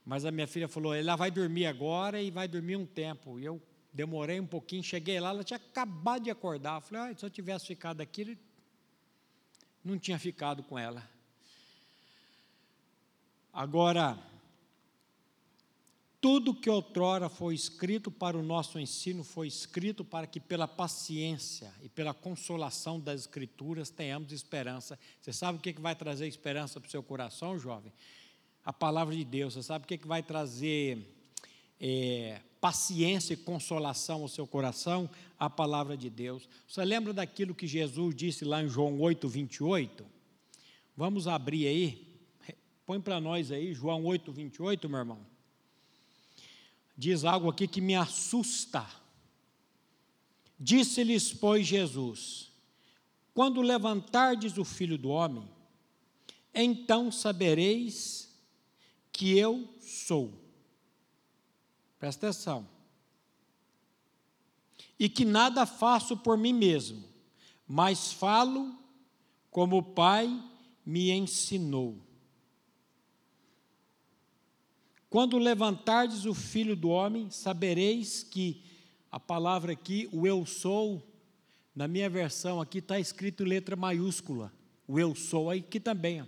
mas 0.05 0.25
a 0.25 0.31
minha 0.31 0.47
filha 0.47 0.67
falou: 0.67 0.93
ela 0.93 1.15
vai 1.15 1.31
dormir 1.31 1.65
agora 1.65 2.21
e 2.21 2.31
vai 2.31 2.47
dormir 2.47 2.75
um 2.75 2.85
tempo. 2.85 3.39
E 3.39 3.45
eu 3.45 3.61
demorei 3.93 4.39
um 4.39 4.47
pouquinho, 4.47 4.83
cheguei 4.83 5.19
lá, 5.19 5.29
ela 5.29 5.43
tinha 5.43 5.57
acabado 5.57 6.23
de 6.23 6.31
acordar. 6.31 6.77
Eu 6.77 6.81
falei: 6.81 7.11
ah, 7.11 7.17
se 7.17 7.25
eu 7.25 7.29
tivesse 7.29 7.67
ficado 7.67 8.01
aqui, 8.01 8.37
não 9.83 9.97
tinha 9.97 10.17
ficado 10.17 10.63
com 10.63 10.77
ela. 10.77 11.07
Agora, 13.53 14.17
tudo 16.21 16.53
que 16.53 16.69
outrora 16.69 17.27
foi 17.27 17.55
escrito 17.55 18.11
para 18.11 18.37
o 18.37 18.43
nosso 18.43 18.79
ensino 18.79 19.23
foi 19.23 19.47
escrito 19.47 20.05
para 20.05 20.27
que, 20.27 20.39
pela 20.39 20.67
paciência 20.67 21.73
e 21.81 21.89
pela 21.89 22.13
consolação 22.13 22.99
das 22.99 23.21
Escrituras, 23.21 23.89
tenhamos 23.89 24.31
esperança. 24.31 24.99
Você 25.19 25.33
sabe 25.33 25.57
o 25.57 25.61
que 25.61 25.73
vai 25.73 25.95
trazer 25.95 26.27
esperança 26.27 26.79
para 26.79 26.87
o 26.87 26.91
seu 26.91 27.01
coração, 27.01 27.57
jovem? 27.57 27.91
A 28.65 28.71
palavra 28.71 29.15
de 29.15 29.25
Deus. 29.25 29.53
Você 29.53 29.63
sabe 29.63 29.85
o 29.85 29.87
que 29.87 30.07
vai 30.07 30.21
trazer 30.21 30.97
é, 31.79 32.41
paciência 32.59 33.33
e 33.33 33.37
consolação 33.37 34.21
ao 34.21 34.27
seu 34.27 34.45
coração? 34.45 35.09
A 35.39 35.49
palavra 35.49 35.97
de 35.97 36.09
Deus. 36.09 36.47
Você 36.67 36.85
lembra 36.85 37.11
daquilo 37.11 37.55
que 37.55 37.65
Jesus 37.65 38.15
disse 38.15 38.45
lá 38.45 38.61
em 38.61 38.69
João 38.69 38.99
8, 38.99 39.27
28? 39.27 40.05
Vamos 40.95 41.27
abrir 41.27 41.67
aí. 41.67 42.07
Põe 42.85 43.01
para 43.01 43.19
nós 43.19 43.51
aí, 43.51 43.73
João 43.73 44.05
8, 44.05 44.31
28, 44.31 44.89
meu 44.89 44.99
irmão. 44.99 45.25
Diz 46.95 47.23
algo 47.25 47.49
aqui 47.49 47.67
que 47.67 47.81
me 47.81 47.95
assusta. 47.95 48.85
Disse-lhes, 50.59 51.33
pois, 51.33 51.65
Jesus: 51.65 52.51
Quando 53.33 53.61
levantardes 53.61 54.59
o 54.59 54.63
filho 54.63 54.97
do 54.97 55.09
homem, 55.09 55.49
então 56.53 57.11
sabereis 57.11 58.30
que 59.11 59.37
eu 59.37 59.67
sou. 59.79 60.33
Presta 61.99 62.27
atenção. 62.27 62.67
E 64.97 65.09
que 65.09 65.25
nada 65.25 65.65
faço 65.65 66.17
por 66.17 66.37
mim 66.37 66.53
mesmo, 66.53 67.03
mas 67.67 68.11
falo 68.11 68.75
como 69.49 69.77
o 69.77 69.83
Pai 69.83 70.27
me 70.85 71.11
ensinou. 71.11 71.97
Quando 75.09 75.37
levantardes 75.37 76.25
o 76.25 76.33
filho 76.33 76.75
do 76.75 76.89
homem, 76.89 77.29
sabereis 77.29 78.23
que 78.23 78.63
a 79.11 79.19
palavra 79.19 79.73
aqui, 79.73 80.07
o 80.11 80.25
eu 80.25 80.45
sou, 80.45 81.05
na 81.75 81.87
minha 81.87 82.09
versão 82.09 82.61
aqui 82.61 82.77
está 82.77 82.97
escrito 82.99 83.43
em 83.43 83.47
letra 83.47 83.75
maiúscula. 83.75 84.53
O 84.87 84.97
eu 84.97 85.13
sou 85.13 85.49
aí 85.49 85.61
que 85.61 85.79
também. 85.79 86.21
Ó. 86.21 86.25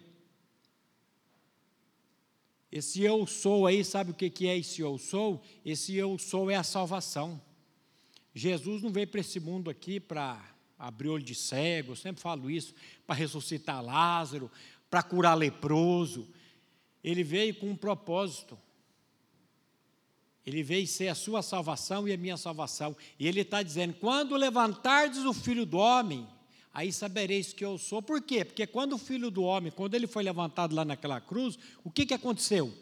Esse 2.75 3.03
eu 3.03 3.27
sou 3.27 3.67
aí, 3.67 3.85
sabe 3.85 4.09
o 4.09 4.13
que 4.15 4.47
é 4.47 4.57
esse 4.57 4.81
eu 4.81 4.97
sou? 4.97 5.43
Esse 5.63 5.95
eu 5.95 6.17
sou 6.17 6.49
é 6.49 6.55
a 6.55 6.63
salvação. 6.63 7.39
Jesus 8.33 8.81
não 8.81 8.89
veio 8.89 9.07
para 9.07 9.19
esse 9.19 9.39
mundo 9.39 9.69
aqui 9.69 9.99
para 9.99 10.43
abrir 10.75 11.09
olho 11.09 11.23
de 11.23 11.35
cego, 11.35 11.91
eu 11.91 11.95
sempre 11.95 12.19
falo 12.19 12.49
isso, 12.49 12.73
para 13.05 13.13
ressuscitar 13.13 13.85
Lázaro, 13.85 14.49
para 14.89 15.03
curar 15.03 15.35
leproso. 15.35 16.27
Ele 17.03 17.23
veio 17.23 17.53
com 17.53 17.69
um 17.69 17.75
propósito. 17.75 18.57
Ele 20.43 20.63
veio 20.63 20.87
ser 20.87 21.09
a 21.09 21.15
sua 21.15 21.43
salvação 21.43 22.07
e 22.07 22.11
a 22.11 22.17
minha 22.17 22.37
salvação. 22.37 22.97
E 23.19 23.27
ele 23.27 23.41
está 23.41 23.61
dizendo: 23.61 23.93
quando 23.93 24.35
levantardes 24.35 25.25
o 25.25 25.31
filho 25.31 25.63
do 25.63 25.77
homem, 25.77 26.27
aí 26.73 26.91
sabereis 26.91 27.53
que 27.53 27.63
eu 27.63 27.77
sou. 27.77 28.01
Por 28.01 28.21
quê? 28.21 28.43
Porque 28.43 28.65
quando 28.65 28.93
o 28.93 28.97
filho 28.97 29.29
do 29.29 29.43
homem, 29.43 29.71
quando 29.71 29.93
ele 29.93 30.07
foi 30.07 30.23
levantado 30.23 30.73
lá 30.73 30.83
naquela 30.83 31.21
cruz, 31.21 31.57
o 31.83 31.91
que, 31.91 32.05
que 32.05 32.13
aconteceu? 32.13 32.73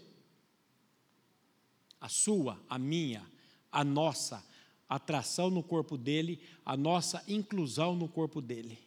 A 2.00 2.07
sua, 2.07 2.60
a 2.69 2.79
minha, 2.79 3.24
a 3.71 3.83
nossa 3.83 4.43
atração 4.88 5.50
no 5.50 5.62
corpo 5.62 5.98
dele, 5.98 6.39
a 6.65 6.75
nossa 6.75 7.24
inclusão 7.27 7.95
no 7.95 8.07
corpo 8.07 8.41
dele. 8.41 8.79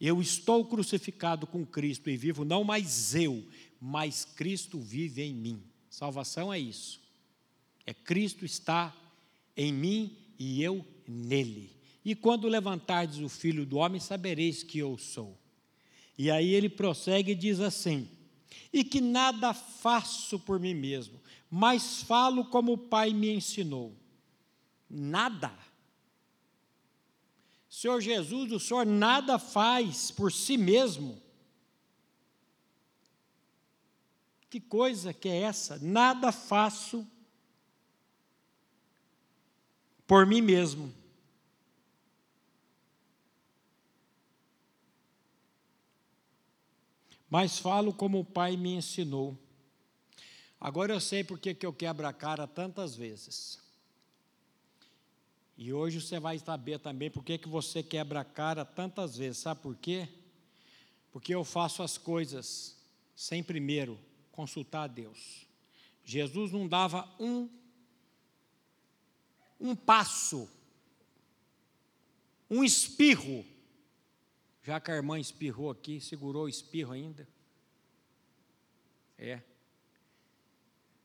Eu 0.00 0.20
estou 0.20 0.64
crucificado 0.64 1.46
com 1.46 1.64
Cristo 1.64 2.10
e 2.10 2.16
vivo 2.16 2.44
não 2.44 2.64
mais 2.64 3.14
eu, 3.14 3.46
mas 3.80 4.24
Cristo 4.24 4.80
vive 4.80 5.22
em 5.22 5.32
mim. 5.32 5.62
Salvação 5.88 6.52
é 6.52 6.58
isso. 6.58 7.00
É 7.86 7.94
Cristo 7.94 8.44
está 8.44 8.94
em 9.56 9.72
mim 9.72 10.16
e 10.38 10.62
eu 10.62 10.84
nele. 11.06 11.70
E 12.04 12.14
quando 12.14 12.48
levantardes 12.48 13.20
o 13.20 13.28
filho 13.28 13.64
do 13.64 13.76
homem, 13.76 14.00
sabereis 14.00 14.62
que 14.62 14.78
eu 14.78 14.98
sou. 14.98 15.38
E 16.18 16.30
aí 16.30 16.52
ele 16.54 16.68
prossegue 16.68 17.32
e 17.32 17.36
diz 17.36 17.60
assim: 17.60 18.08
E 18.72 18.82
que 18.82 19.00
nada 19.00 19.54
faço 19.54 20.38
por 20.38 20.58
mim 20.58 20.74
mesmo, 20.74 21.20
mas 21.50 22.02
falo 22.02 22.44
como 22.46 22.72
o 22.72 22.78
Pai 22.78 23.12
me 23.12 23.30
ensinou. 23.30 23.96
Nada. 24.88 25.52
Senhor 27.68 28.00
Jesus, 28.00 28.52
o 28.52 28.60
Senhor 28.60 28.84
nada 28.84 29.38
faz 29.38 30.10
por 30.10 30.30
si 30.30 30.58
mesmo. 30.58 31.20
Que 34.50 34.60
coisa 34.60 35.14
que 35.14 35.28
é 35.28 35.42
essa? 35.42 35.78
Nada 35.78 36.30
faço 36.30 37.06
por 40.06 40.26
mim 40.26 40.42
mesmo. 40.42 40.92
Mas 47.32 47.58
falo 47.58 47.94
como 47.94 48.20
o 48.20 48.24
Pai 48.26 48.58
me 48.58 48.74
ensinou. 48.74 49.38
Agora 50.60 50.92
eu 50.92 51.00
sei 51.00 51.24
porque 51.24 51.54
que 51.54 51.64
eu 51.64 51.72
quebro 51.72 52.06
a 52.06 52.12
cara 52.12 52.46
tantas 52.46 52.94
vezes. 52.94 53.58
E 55.56 55.72
hoje 55.72 55.98
você 55.98 56.20
vai 56.20 56.38
saber 56.38 56.78
também 56.78 57.10
por 57.10 57.24
que 57.24 57.40
você 57.48 57.82
quebra 57.82 58.20
a 58.20 58.24
cara 58.24 58.66
tantas 58.66 59.16
vezes. 59.16 59.38
Sabe 59.38 59.62
por 59.62 59.74
quê? 59.74 60.10
Porque 61.10 61.34
eu 61.34 61.42
faço 61.42 61.82
as 61.82 61.96
coisas 61.96 62.76
sem 63.16 63.42
primeiro 63.42 63.98
consultar 64.30 64.82
a 64.82 64.86
Deus. 64.86 65.46
Jesus 66.04 66.52
não 66.52 66.68
dava 66.68 67.08
um 67.18 67.48
um 69.58 69.74
passo, 69.74 70.50
um 72.50 72.62
espirro. 72.62 73.51
Já 74.62 74.80
que 74.80 74.90
a 74.90 74.96
irmã 74.96 75.18
espirrou 75.18 75.70
aqui, 75.70 76.00
segurou 76.00 76.44
o 76.44 76.48
espirro 76.48 76.92
ainda. 76.92 77.26
É. 79.18 79.42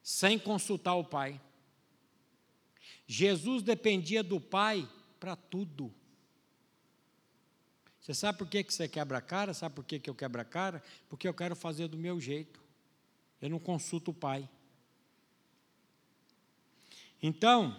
Sem 0.04 0.38
consultar 0.38 0.96
o 0.96 1.04
Pai. 1.04 1.42
Jesus 3.08 3.64
dependia 3.64 4.24
do 4.24 4.40
Pai 4.40 4.88
para 5.20 5.36
tudo. 5.36 5.94
Você 8.00 8.14
sabe 8.14 8.38
por 8.38 8.48
que, 8.48 8.64
você 8.64 8.88
quebra 8.88 9.18
a 9.18 9.22
cara? 9.22 9.54
Sabe 9.54 9.76
por 9.76 9.84
que 9.84 10.02
eu 10.10 10.16
quebro 10.16 10.40
a 10.40 10.46
cara? 10.46 10.82
Porque 11.10 11.28
eu 11.28 11.34
quero 11.34 11.56
fazer 11.56 11.88
do 11.88 11.98
meu 11.98 12.22
jeito. 12.22 12.64
Eu 13.42 13.50
não 13.50 13.60
consulto 13.60 14.12
o 14.12 14.14
Pai. 14.14 14.50
Então, 17.22 17.76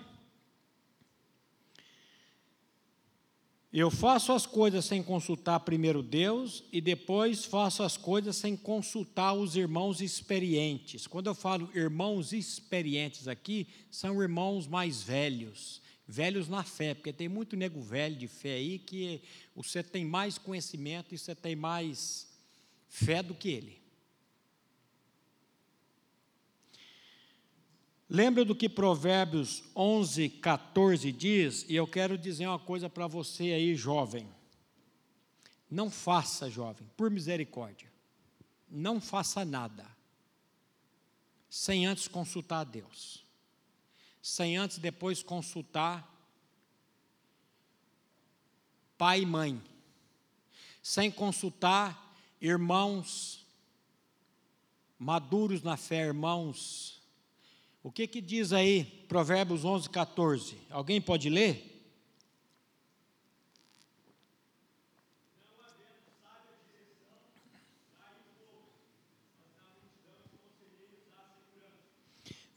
Eu 3.71 3.91
faço 3.91 4.33
as 4.33 4.47
coisas 4.47 4.87
sem 4.87 5.03
consultar 5.03 5.61
primeiro 5.61 6.03
Deus 6.03 6.65
e 6.73 6.81
depois 6.81 7.45
faço 7.45 7.83
as 7.83 7.99
coisas 7.99 8.35
sem 8.35 8.57
consultar 8.57 9.35
os 9.35 9.57
irmãos 9.57 10.01
experientes. 10.01 11.07
Quando 11.07 11.27
eu 11.27 11.35
falo 11.35 11.71
irmãos 11.75 12.33
experientes 12.33 13.29
aqui, 13.29 13.69
são 13.91 14.23
irmãos 14.23 14.67
mais 14.67 15.03
velhos, 15.03 15.83
velhos 16.07 16.49
na 16.49 16.65
fé, 16.65 16.95
porque 16.95 17.13
tem 17.13 17.29
muito 17.29 17.57
nego 17.57 17.79
velho 17.83 18.17
de 18.17 18.27
fé 18.27 18.55
aí 18.55 18.79
que 18.79 19.21
você 19.55 19.83
tem 19.83 20.03
mais 20.03 20.39
conhecimento 20.39 21.15
e 21.15 21.19
você 21.19 21.35
tem 21.35 21.55
mais 21.55 22.27
fé 22.89 23.23
do 23.23 23.35
que 23.35 23.51
ele. 23.51 23.88
Lembra 28.11 28.43
do 28.43 28.55
que 28.55 28.71
Provérbios 28.71 29.63
11, 29.77 30.31
14 30.31 31.13
diz? 31.13 31.67
E 31.69 31.77
eu 31.77 31.87
quero 31.87 32.17
dizer 32.17 32.47
uma 32.47 32.59
coisa 32.59 32.89
para 32.89 33.07
você 33.07 33.53
aí, 33.53 33.75
jovem. 33.75 34.27
Não 35.71 35.91
faça, 35.91 36.51
jovem, 36.51 36.89
por 36.97 37.11
misericórdia, 37.11 37.93
não 38.71 38.99
faça 38.99 39.45
nada 39.45 39.87
sem 41.51 41.85
antes 41.85 42.09
consultar 42.09 42.61
a 42.61 42.65
Deus, 42.65 43.23
sem 44.23 44.57
antes 44.57 44.79
depois 44.79 45.23
consultar 45.23 46.15
pai 48.97 49.21
e 49.21 49.27
mãe, 49.27 49.63
sem 50.83 51.11
consultar 51.11 52.17
irmãos 52.41 53.47
maduros 54.99 55.63
na 55.63 55.77
fé, 55.77 56.07
irmãos 56.07 56.98
o 57.83 57.93
que, 57.93 58.07
que 58.07 58.21
diz 58.21 58.53
aí 58.53 58.85
Provérbios 59.09 59.65
11, 59.65 59.89
14? 59.89 60.59
Alguém 60.71 61.01
pode 61.01 61.31
ler? 61.31 61.79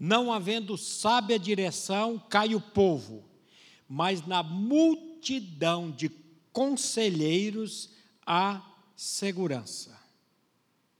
Não 0.03 0.34
havendo 0.34 0.79
sábia 0.79 1.38
direção, 1.38 2.17
cai 2.17 2.55
o 2.55 2.60
povo, 2.60 3.23
mas 3.88 4.25
na 4.25 4.41
multidão 4.41 5.91
de 5.91 6.10
conselheiros 6.51 7.91
há 8.25 8.65
segurança. 8.95 9.95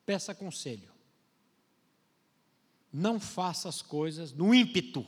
Peça 0.06 0.36
conselho. 0.36 0.91
Não 2.92 3.20
faça 3.20 3.70
as 3.70 3.82
coisas 3.82 4.34
no 4.34 4.54
ímpeto. 4.54 5.08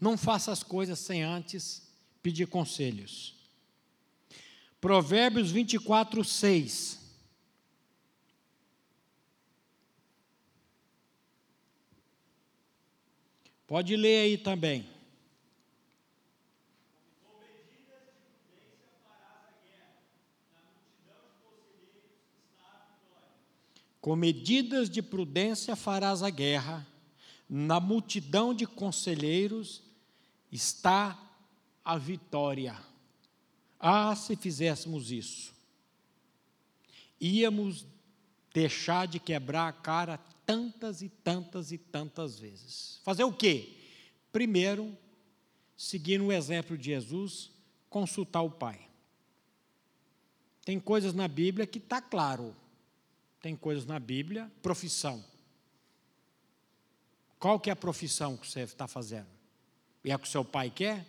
Não 0.00 0.16
faça 0.16 0.52
as 0.52 0.62
coisas 0.62 0.98
sem 0.98 1.22
antes 1.22 1.90
pedir 2.22 2.46
conselhos. 2.46 3.34
Provérbios 4.80 5.50
24, 5.50 6.22
6. 6.22 7.00
Pode 13.66 13.96
ler 13.96 14.18
aí 14.20 14.38
também. 14.38 14.95
Com 24.06 24.14
medidas 24.14 24.88
de 24.88 25.02
prudência 25.02 25.74
farás 25.74 26.22
a 26.22 26.30
guerra, 26.30 26.86
na 27.50 27.80
multidão 27.80 28.54
de 28.54 28.64
conselheiros 28.64 29.82
está 30.52 31.20
a 31.84 31.98
vitória. 31.98 32.78
Ah, 33.80 34.14
se 34.14 34.36
fizéssemos 34.36 35.10
isso, 35.10 35.52
íamos 37.20 37.84
deixar 38.54 39.08
de 39.08 39.18
quebrar 39.18 39.66
a 39.66 39.72
cara 39.72 40.18
tantas 40.46 41.02
e 41.02 41.08
tantas 41.08 41.72
e 41.72 41.76
tantas 41.76 42.38
vezes. 42.38 43.00
Fazer 43.02 43.24
o 43.24 43.32
quê? 43.32 43.74
Primeiro, 44.30 44.96
seguindo 45.76 46.26
o 46.26 46.32
exemplo 46.32 46.78
de 46.78 46.84
Jesus, 46.84 47.50
consultar 47.90 48.42
o 48.42 48.52
Pai. 48.52 48.88
Tem 50.64 50.78
coisas 50.78 51.12
na 51.12 51.26
Bíblia 51.26 51.66
que 51.66 51.78
está 51.78 52.00
claro, 52.00 52.54
tem 53.40 53.54
coisas 53.56 53.86
na 53.86 53.98
Bíblia, 53.98 54.50
profissão. 54.62 55.24
Qual 57.38 57.60
que 57.60 57.70
é 57.70 57.72
a 57.72 57.76
profissão 57.76 58.36
que 58.36 58.46
você 58.46 58.60
está 58.60 58.88
fazendo? 58.88 59.28
É 60.04 60.12
a 60.12 60.18
que 60.18 60.26
o 60.26 60.30
seu 60.30 60.44
pai 60.44 60.70
quer? 60.70 61.06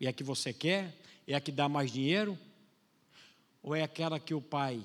É 0.00 0.08
a 0.08 0.12
que 0.12 0.22
você 0.22 0.52
quer? 0.52 0.96
É 1.26 1.34
a 1.34 1.40
que 1.40 1.52
dá 1.52 1.68
mais 1.68 1.90
dinheiro? 1.90 2.38
Ou 3.62 3.74
é 3.74 3.82
aquela 3.82 4.18
que 4.20 4.34
o 4.34 4.40
pai. 4.40 4.82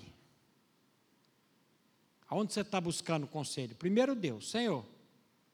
Aonde 2.27 2.53
você 2.53 2.61
está 2.61 2.81
buscando 2.81 3.27
conselho? 3.27 3.75
Primeiro 3.75 4.15
Deus, 4.15 4.49
Senhor, 4.49 4.85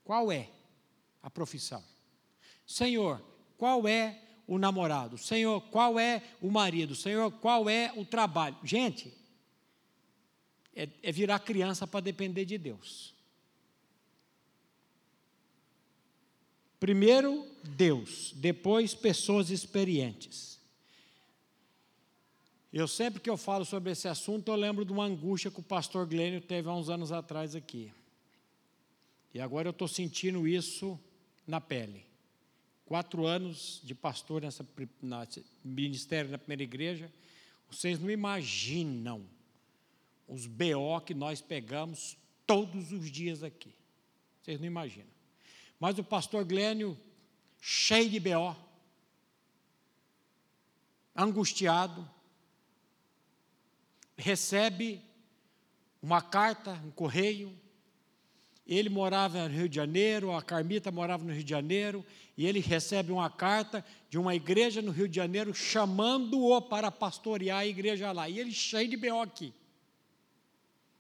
qual 0.04 0.32
é 0.32 0.50
a 1.22 1.30
profissão? 1.30 1.84
Senhor, 2.66 3.22
qual 3.58 3.88
é 3.88 4.22
o 4.48 4.58
namorado? 4.58 5.18
Senhor, 5.18 5.62
qual 5.70 6.00
é 6.00 6.22
o 6.42 6.50
marido? 6.50 6.96
Senhor, 6.96 7.32
qual 7.32 7.70
é 7.70 7.92
o 7.96 8.06
trabalho? 8.06 8.58
Gente, 8.64 9.14
é, 10.76 10.88
é 11.04 11.12
virar 11.12 11.40
criança 11.40 11.86
para 11.86 12.00
depender 12.00 12.46
de 12.46 12.58
Deus. 12.58 13.14
Primeiro, 16.80 17.46
Deus, 17.64 18.34
depois, 18.36 18.94
pessoas 18.94 19.50
experientes. 19.50 20.60
Eu 22.74 22.88
sempre 22.88 23.20
que 23.20 23.30
eu 23.30 23.38
falo 23.38 23.66
sobre 23.66 23.92
esse 23.92 24.08
assunto, 24.08 24.50
eu 24.50 24.56
lembro 24.56 24.86
de 24.86 24.92
uma 24.92 25.06
angústia 25.06 25.52
que 25.52 25.60
o 25.60 25.64
pastor 25.64 26.08
Glênio 26.08 26.42
teve 26.42 26.70
há 26.70 26.74
uns 26.74 26.90
anos 26.90 27.12
atrás 27.12 27.56
aqui. 27.56 27.92
E 29.34 29.40
agora 29.40 29.68
eu 29.68 29.72
estou 29.72 29.88
sentindo 29.88 30.48
isso 30.48 31.00
na 31.46 31.60
pele. 31.60 32.06
Quatro 32.86 33.26
anos 33.26 33.82
de 33.84 33.94
pastor 33.94 34.42
nessa 34.42 34.66
ministério 35.64 36.32
na 36.32 36.38
primeira 36.38 36.64
igreja, 36.64 37.12
vocês 37.70 38.00
não 38.00 38.10
imaginam 38.10 39.24
os 40.32 40.48
BO 40.48 41.02
que 41.06 41.14
nós 41.14 41.42
pegamos 41.42 42.18
todos 42.48 42.94
os 42.94 43.12
dias 43.12 43.44
aqui. 43.44 43.76
Vocês 44.42 44.58
não 44.58 44.66
imaginam. 44.66 45.10
Mas 45.78 46.00
o 46.00 46.04
pastor 46.06 46.46
Glênio, 46.46 46.98
cheio 47.60 48.10
de 48.10 48.18
BO, 48.18 48.56
angustiado, 51.14 52.10
recebe 54.18 55.02
uma 56.02 56.22
carta, 56.22 56.72
um 56.86 56.92
correio. 56.92 57.54
Ele 58.66 58.88
morava 58.88 59.50
no 59.50 59.54
Rio 59.54 59.68
de 59.68 59.76
Janeiro, 59.76 60.32
a 60.32 60.42
Carmita 60.42 60.90
morava 60.92 61.26
no 61.26 61.34
Rio 61.34 61.44
de 61.44 61.50
Janeiro, 61.50 62.06
e 62.38 62.46
ele 62.46 62.62
recebe 62.62 63.12
uma 63.12 63.30
carta 63.30 63.84
de 64.10 64.18
uma 64.18 64.34
igreja 64.34 64.82
no 64.82 64.92
Rio 64.92 65.10
de 65.10 65.16
Janeiro 65.18 65.54
chamando-o 65.54 66.62
para 66.62 66.90
pastorear 66.90 67.60
a 67.60 67.68
igreja 67.68 68.14
lá. 68.14 68.30
E 68.30 68.40
ele 68.40 68.54
cheio 68.54 68.88
de 68.88 68.96
B.O. 68.96 69.20
aqui. 69.20 69.54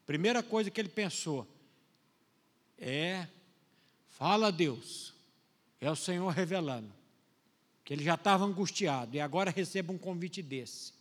Primeira 0.05 0.41
coisa 0.41 0.69
que 0.69 0.79
ele 0.79 0.89
pensou 0.89 1.47
é: 2.77 3.27
fala 4.09 4.47
a 4.47 4.51
Deus, 4.51 5.13
é 5.79 5.89
o 5.89 5.95
Senhor 5.95 6.29
revelando. 6.29 6.91
Que 7.83 7.93
ele 7.93 8.03
já 8.03 8.15
estava 8.15 8.45
angustiado 8.45 9.15
e 9.15 9.19
agora 9.19 9.51
recebe 9.51 9.91
um 9.91 9.97
convite 9.97 10.41
desse. 10.41 10.93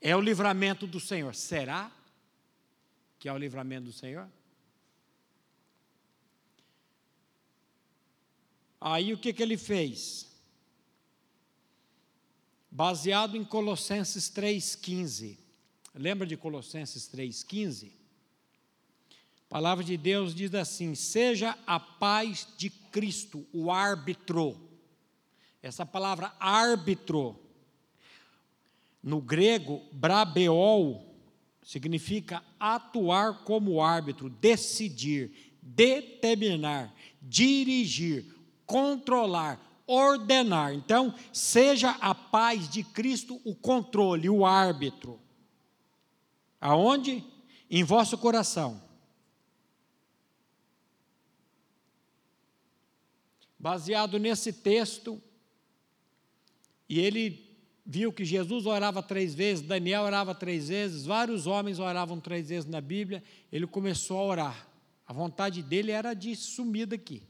É 0.00 0.16
o 0.16 0.20
livramento 0.20 0.86
do 0.86 1.00
Senhor. 1.00 1.34
Será 1.34 1.92
que 3.18 3.28
é 3.28 3.32
o 3.32 3.38
livramento 3.38 3.86
do 3.86 3.92
Senhor? 3.92 4.28
Aí 8.80 9.12
o 9.12 9.18
que, 9.18 9.32
que 9.32 9.42
ele 9.42 9.56
fez? 9.56 10.28
Baseado 12.70 13.36
em 13.36 13.44
Colossenses 13.44 14.30
3,15. 14.30 15.36
Lembra 15.98 16.24
de 16.24 16.36
Colossenses 16.36 17.10
3,15? 17.12 17.90
A 19.10 19.48
palavra 19.48 19.82
de 19.82 19.96
Deus 19.96 20.32
diz 20.32 20.54
assim: 20.54 20.94
seja 20.94 21.58
a 21.66 21.80
paz 21.80 22.46
de 22.56 22.70
Cristo, 22.70 23.44
o 23.52 23.68
árbitro. 23.68 24.56
Essa 25.60 25.84
palavra 25.84 26.32
árbitro, 26.38 27.36
no 29.02 29.20
grego, 29.20 29.82
brabeol, 29.90 31.16
significa 31.64 32.44
atuar 32.60 33.42
como 33.42 33.82
árbitro, 33.82 34.30
decidir, 34.30 35.58
determinar, 35.60 36.94
dirigir, 37.20 38.36
controlar, 38.64 39.60
ordenar. 39.84 40.72
Então, 40.72 41.12
seja 41.32 41.90
a 42.00 42.14
paz 42.14 42.68
de 42.68 42.84
Cristo 42.84 43.40
o 43.44 43.56
controle, 43.56 44.30
o 44.30 44.46
árbitro. 44.46 45.20
Aonde? 46.60 47.24
Em 47.70 47.84
vosso 47.84 48.16
coração. 48.18 48.82
Baseado 53.58 54.18
nesse 54.18 54.52
texto, 54.52 55.20
e 56.88 57.00
ele 57.00 57.48
viu 57.84 58.12
que 58.12 58.24
Jesus 58.24 58.66
orava 58.66 59.02
três 59.02 59.34
vezes, 59.34 59.66
Daniel 59.66 60.02
orava 60.02 60.34
três 60.34 60.68
vezes, 60.68 61.06
vários 61.06 61.46
homens 61.46 61.78
oravam 61.78 62.20
três 62.20 62.50
vezes 62.50 62.68
na 62.68 62.80
Bíblia, 62.80 63.22
ele 63.50 63.66
começou 63.66 64.18
a 64.18 64.24
orar. 64.24 64.68
A 65.06 65.12
vontade 65.12 65.62
dele 65.62 65.90
era 65.90 66.12
de 66.12 66.36
sumir 66.36 66.86
daqui. 66.86 67.22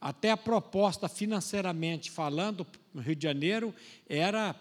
Até 0.00 0.32
a 0.32 0.36
proposta 0.36 1.08
financeiramente 1.08 2.10
falando, 2.10 2.66
no 2.92 3.00
Rio 3.00 3.14
de 3.14 3.22
Janeiro, 3.22 3.74
era 4.08 4.54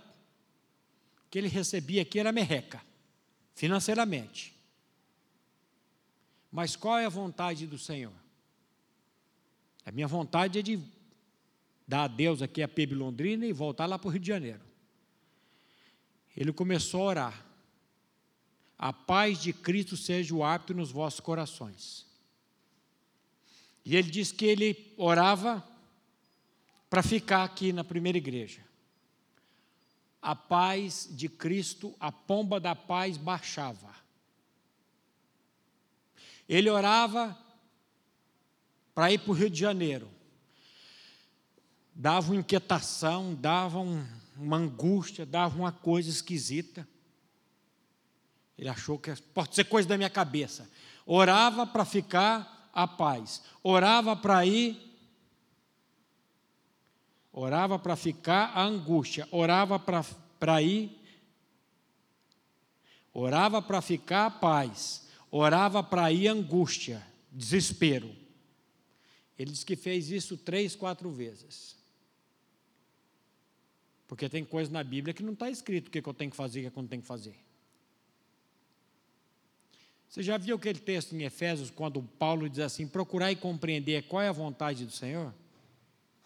que 1.29 1.39
ele 1.39 1.47
recebia 1.47 2.03
aqui 2.03 2.19
era 2.19 2.31
merreca, 2.31 2.79
financeiramente. 3.53 4.53
Mas 6.51 6.75
qual 6.75 6.99
é 6.99 7.05
a 7.05 7.09
vontade 7.09 7.65
do 7.65 7.77
Senhor? 7.77 8.13
A 9.85 9.91
minha 9.91 10.07
vontade 10.07 10.59
é 10.59 10.61
de 10.61 10.79
dar 11.87 12.03
adeus 12.03 12.41
aqui 12.41 12.61
a 12.61 12.67
PIB 12.67 12.95
Londrina 12.95 13.45
e 13.45 13.51
voltar 13.51 13.85
lá 13.85 13.99
para 13.99 14.07
o 14.07 14.11
Rio 14.11 14.21
de 14.21 14.27
Janeiro. 14.27 14.61
Ele 16.35 16.53
começou 16.53 17.01
a 17.01 17.05
orar. 17.05 17.45
A 18.77 18.91
paz 18.91 19.41
de 19.41 19.53
Cristo 19.53 19.95
seja 19.95 20.33
o 20.33 20.43
hábito 20.43 20.73
nos 20.73 20.91
vossos 20.91 21.19
corações. 21.19 22.05
E 23.85 23.95
ele 23.95 24.09
disse 24.09 24.33
que 24.33 24.45
ele 24.45 24.93
orava 24.97 25.65
para 26.89 27.03
ficar 27.03 27.43
aqui 27.43 27.73
na 27.73 27.83
primeira 27.83 28.17
igreja. 28.17 28.61
A 30.23 30.35
paz 30.35 31.07
de 31.11 31.29
Cristo, 31.29 31.93
a 31.99 32.11
pomba 32.11 32.59
da 32.59 32.75
paz 32.75 33.17
baixava. 33.17 33.93
Ele 36.49 36.69
orava 36.69 37.37
para 38.95 39.11
ir 39.11 39.19
para 39.19 39.31
o 39.31 39.35
Rio 39.35 39.49
de 39.49 39.59
Janeiro 39.59 40.09
dava 41.93 42.31
uma 42.31 42.39
inquietação, 42.39 43.35
dava 43.35 43.79
um, 43.79 44.05
uma 44.37 44.57
angústia, 44.57 45.25
dava 45.25 45.57
uma 45.57 45.71
coisa 45.71 46.09
esquisita. 46.09 46.87
Ele 48.57 48.69
achou 48.69 48.97
que 48.97 49.13
pode 49.33 49.55
ser 49.55 49.65
coisa 49.65 49.87
da 49.87 49.97
minha 49.97 50.09
cabeça. 50.09 50.69
Orava 51.05 51.67
para 51.67 51.85
ficar 51.85 52.69
a 52.73 52.87
paz, 52.87 53.43
orava 53.61 54.15
para 54.15 54.45
ir. 54.45 54.91
Orava 57.35 57.79
para 57.79 57.95
ficar 57.95 58.51
a 58.53 58.63
angústia, 58.63 59.27
orava 59.31 59.79
para 59.79 60.61
ir. 60.61 61.01
Orava 63.11 63.59
para 63.59 63.81
ficar 63.81 64.27
a 64.27 64.31
paz, 64.31 65.07
orava 65.31 65.83
para 65.83 66.11
ir 66.11 66.27
angústia, 66.27 67.05
desespero. 67.31 68.15
Ele 69.37 69.51
disse 69.51 69.65
que 69.65 69.75
fez 69.75 70.11
isso 70.11 70.37
três, 70.37 70.75
quatro 70.75 71.11
vezes. 71.11 71.75
Porque 74.07 74.29
tem 74.29 74.45
coisa 74.45 74.71
na 74.71 74.83
Bíblia 74.83 75.13
que 75.13 75.23
não 75.23 75.33
está 75.33 75.49
escrito 75.49 75.87
o 75.87 75.91
que, 75.91 76.07
eu 76.07 76.13
tenho 76.13 76.29
que 76.29 76.37
fazer 76.37 76.67
o 76.67 76.71
que 76.71 76.77
eu 76.77 76.81
não 76.81 76.87
tenho 76.87 77.01
que 77.01 77.07
fazer. 77.07 77.35
Você 80.07 80.21
já 80.21 80.37
viu 80.37 80.55
aquele 80.55 80.79
texto 80.79 81.15
em 81.15 81.23
Efésios, 81.23 81.71
quando 81.71 82.01
Paulo 82.03 82.47
diz 82.47 82.59
assim: 82.59 82.87
procurar 82.87 83.31
e 83.31 83.35
compreender 83.35 84.03
qual 84.03 84.21
é 84.21 84.27
a 84.27 84.31
vontade 84.31 84.85
do 84.85 84.91
Senhor? 84.91 85.33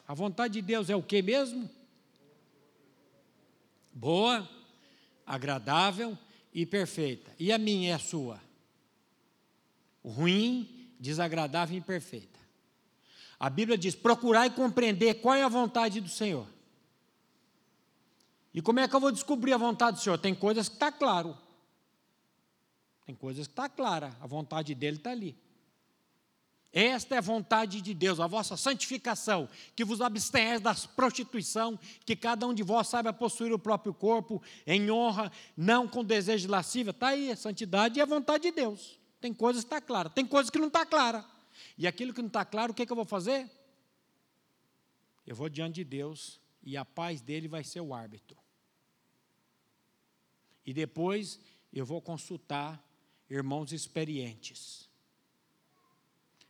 A 0.07 0.13
vontade 0.13 0.53
de 0.53 0.61
Deus 0.61 0.89
é 0.89 0.95
o 0.95 1.03
que 1.03 1.21
mesmo? 1.21 1.69
Boa, 3.91 4.47
agradável 5.25 6.17
e 6.53 6.65
perfeita. 6.65 7.29
E 7.37 7.51
a 7.51 7.57
minha 7.57 7.91
é 7.91 7.93
a 7.93 7.99
sua? 7.99 8.39
Ruim, 10.03 10.93
desagradável 10.99 11.75
e 11.75 11.79
imperfeita. 11.79 12.39
A 13.37 13.49
Bíblia 13.49 13.77
diz: 13.77 13.95
procurar 13.95 14.47
e 14.47 14.51
compreender 14.51 15.15
qual 15.15 15.35
é 15.35 15.43
a 15.43 15.49
vontade 15.49 15.99
do 15.99 16.09
Senhor. 16.09 16.47
E 18.53 18.61
como 18.61 18.79
é 18.79 18.87
que 18.87 18.95
eu 18.95 18.99
vou 18.99 19.11
descobrir 19.11 19.53
a 19.53 19.57
vontade 19.57 19.97
do 19.97 20.03
Senhor? 20.03 20.17
Tem 20.17 20.33
coisas 20.33 20.69
que 20.69 20.75
está 20.75 20.91
claro. 20.91 21.37
Tem 23.05 23.13
coisas 23.13 23.45
que 23.47 23.53
está 23.53 23.69
clara, 23.69 24.15
a 24.19 24.27
vontade 24.27 24.73
dele 24.73 24.97
está 24.97 25.11
ali. 25.11 25.37
Esta 26.79 27.15
é 27.15 27.17
a 27.17 27.21
vontade 27.21 27.81
de 27.81 27.91
Deus, 27.91 28.19
a 28.19 28.27
vossa 28.27 28.55
santificação, 28.55 29.49
que 29.75 29.83
vos 29.83 29.99
abstenhais 29.99 30.61
da 30.61 30.75
prostituição, 30.75 31.75
que 32.05 32.15
cada 32.15 32.45
um 32.45 32.53
de 32.53 32.61
vós 32.61 32.87
saiba 32.87 33.11
possuir 33.11 33.51
o 33.51 33.57
próprio 33.57 33.95
corpo 33.95 34.43
em 34.63 34.91
honra, 34.91 35.31
não 35.57 35.87
com 35.87 36.03
desejo 36.03 36.47
de. 36.47 36.91
Está 36.91 37.07
aí, 37.07 37.31
a 37.31 37.35
santidade 37.35 37.97
e 37.97 38.01
a 38.01 38.05
vontade 38.05 38.43
de 38.43 38.51
Deus. 38.51 38.99
Tem 39.19 39.33
coisas 39.33 39.63
que 39.63 39.73
está 39.73 39.81
clara, 39.81 40.07
tem 40.07 40.23
coisas 40.23 40.51
que 40.51 40.59
não 40.59 40.67
está 40.67 40.85
clara. 40.85 41.25
E 41.79 41.87
aquilo 41.87 42.13
que 42.13 42.21
não 42.21 42.27
está 42.27 42.45
claro, 42.45 42.73
o 42.73 42.75
que, 42.75 42.83
é 42.83 42.85
que 42.85 42.91
eu 42.91 42.95
vou 42.95 43.05
fazer? 43.05 43.49
Eu 45.25 45.35
vou 45.35 45.49
diante 45.49 45.77
de 45.77 45.83
Deus 45.83 46.39
e 46.61 46.77
a 46.77 46.85
paz 46.85 47.21
dele 47.21 47.47
vai 47.47 47.63
ser 47.63 47.81
o 47.81 47.91
árbitro. 47.91 48.37
E 50.63 50.71
depois 50.71 51.39
eu 51.73 51.87
vou 51.87 51.99
consultar 52.03 52.79
irmãos 53.27 53.73
experientes. 53.73 54.86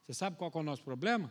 Você 0.08 0.14
sabe 0.14 0.38
qual 0.38 0.50
é 0.56 0.58
o 0.58 0.64
nosso 0.64 0.84
problema? 0.84 1.30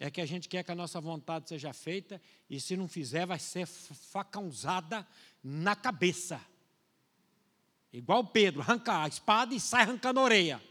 É 0.00 0.10
que 0.10 0.20
a 0.20 0.26
gente 0.26 0.48
quer 0.48 0.64
que 0.64 0.72
a 0.72 0.74
nossa 0.74 1.00
vontade 1.00 1.48
seja 1.48 1.72
feita 1.72 2.20
e 2.50 2.60
se 2.60 2.76
não 2.76 2.88
fizer 2.88 3.24
vai 3.24 3.38
ser 3.38 3.66
facãozada 3.66 5.06
na 5.42 5.76
cabeça. 5.76 6.40
Igual 7.92 8.26
Pedro, 8.26 8.62
arranca 8.62 9.04
a 9.04 9.06
espada 9.06 9.54
e 9.54 9.60
sai 9.60 9.82
arrancando 9.82 10.18
a 10.18 10.24
orelha. 10.24 10.62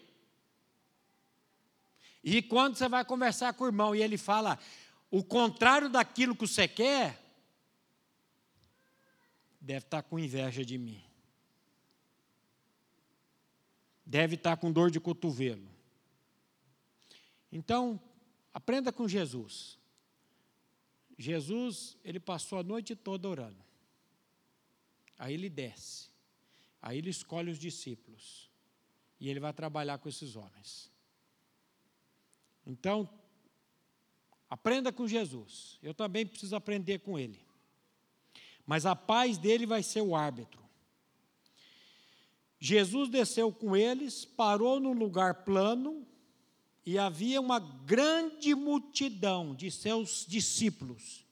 E 2.22 2.42
quando 2.42 2.76
você 2.76 2.90
vai 2.90 3.06
conversar 3.06 3.54
com 3.54 3.64
o 3.64 3.68
irmão 3.68 3.96
e 3.96 4.02
ele 4.02 4.18
fala 4.18 4.60
o 5.10 5.24
contrário 5.24 5.88
daquilo 5.90 6.36
que 6.36 6.46
você 6.46 6.68
quer, 6.68 7.24
deve 9.62 9.86
estar 9.86 10.04
com 10.04 10.20
inveja 10.20 10.66
de 10.66 10.78
mim. 10.78 11.02
Deve 14.06 14.36
estar 14.36 14.58
com 14.58 14.70
dor 14.74 14.92
de 14.92 15.00
cotovelo. 15.00 15.77
Então, 17.52 18.00
aprenda 18.54 18.92
com 18.92 19.08
Jesus. 19.08 19.78
Jesus, 21.18 21.98
ele 22.04 22.20
passou 22.20 22.60
a 22.60 22.64
noite 22.64 22.96
toda 22.96 23.28
orando. 23.28 23.64
Aí 25.18 25.34
ele 25.34 25.50
desce. 25.50 26.10
Aí 26.82 26.98
ele 27.00 27.10
escolhe 27.10 27.50
os 27.50 27.58
discípulos. 27.58 28.50
E 29.20 29.30
ele 29.30 29.40
vai 29.40 29.52
trabalhar 29.52 29.98
com 29.98 30.08
esses 30.08 30.36
homens. 30.36 30.92
Então, 32.66 33.10
aprenda 34.50 34.92
com 34.92 35.08
Jesus. 35.08 35.80
Eu 35.82 35.94
também 35.94 36.26
preciso 36.26 36.56
aprender 36.56 37.00
com 37.00 37.18
ele. 37.18 37.40
mas 38.68 38.86
a 38.86 38.94
paz 38.94 39.38
dele 39.38 39.66
vai 39.66 39.82
ser 39.82 40.02
o 40.02 40.14
árbitro. 40.14 40.62
Jesus 42.60 43.10
desceu 43.10 43.52
com 43.52 43.78
eles, 43.78 44.26
parou 44.26 44.78
num 44.78 44.92
lugar 44.92 45.46
plano, 45.46 46.06
e 46.88 46.98
havia 46.98 47.40
uma 47.42 47.60
grande 47.60 48.56
multidão 48.56 49.54
de 49.54 49.70
seus 49.70 50.26
discípulos. 50.26 51.26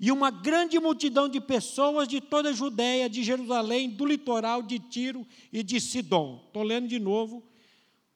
E 0.00 0.10
uma 0.10 0.32
grande 0.32 0.80
multidão 0.80 1.28
de 1.28 1.40
pessoas 1.40 2.08
de 2.08 2.20
toda 2.20 2.48
a 2.48 2.52
Judéia, 2.52 3.08
de 3.08 3.22
Jerusalém, 3.22 3.88
do 3.88 4.04
litoral 4.04 4.64
de 4.64 4.80
Tiro 4.80 5.24
e 5.52 5.62
de 5.62 5.80
Sidom. 5.80 6.42
Estou 6.44 6.64
lendo 6.64 6.88
de 6.88 6.98
novo 6.98 7.40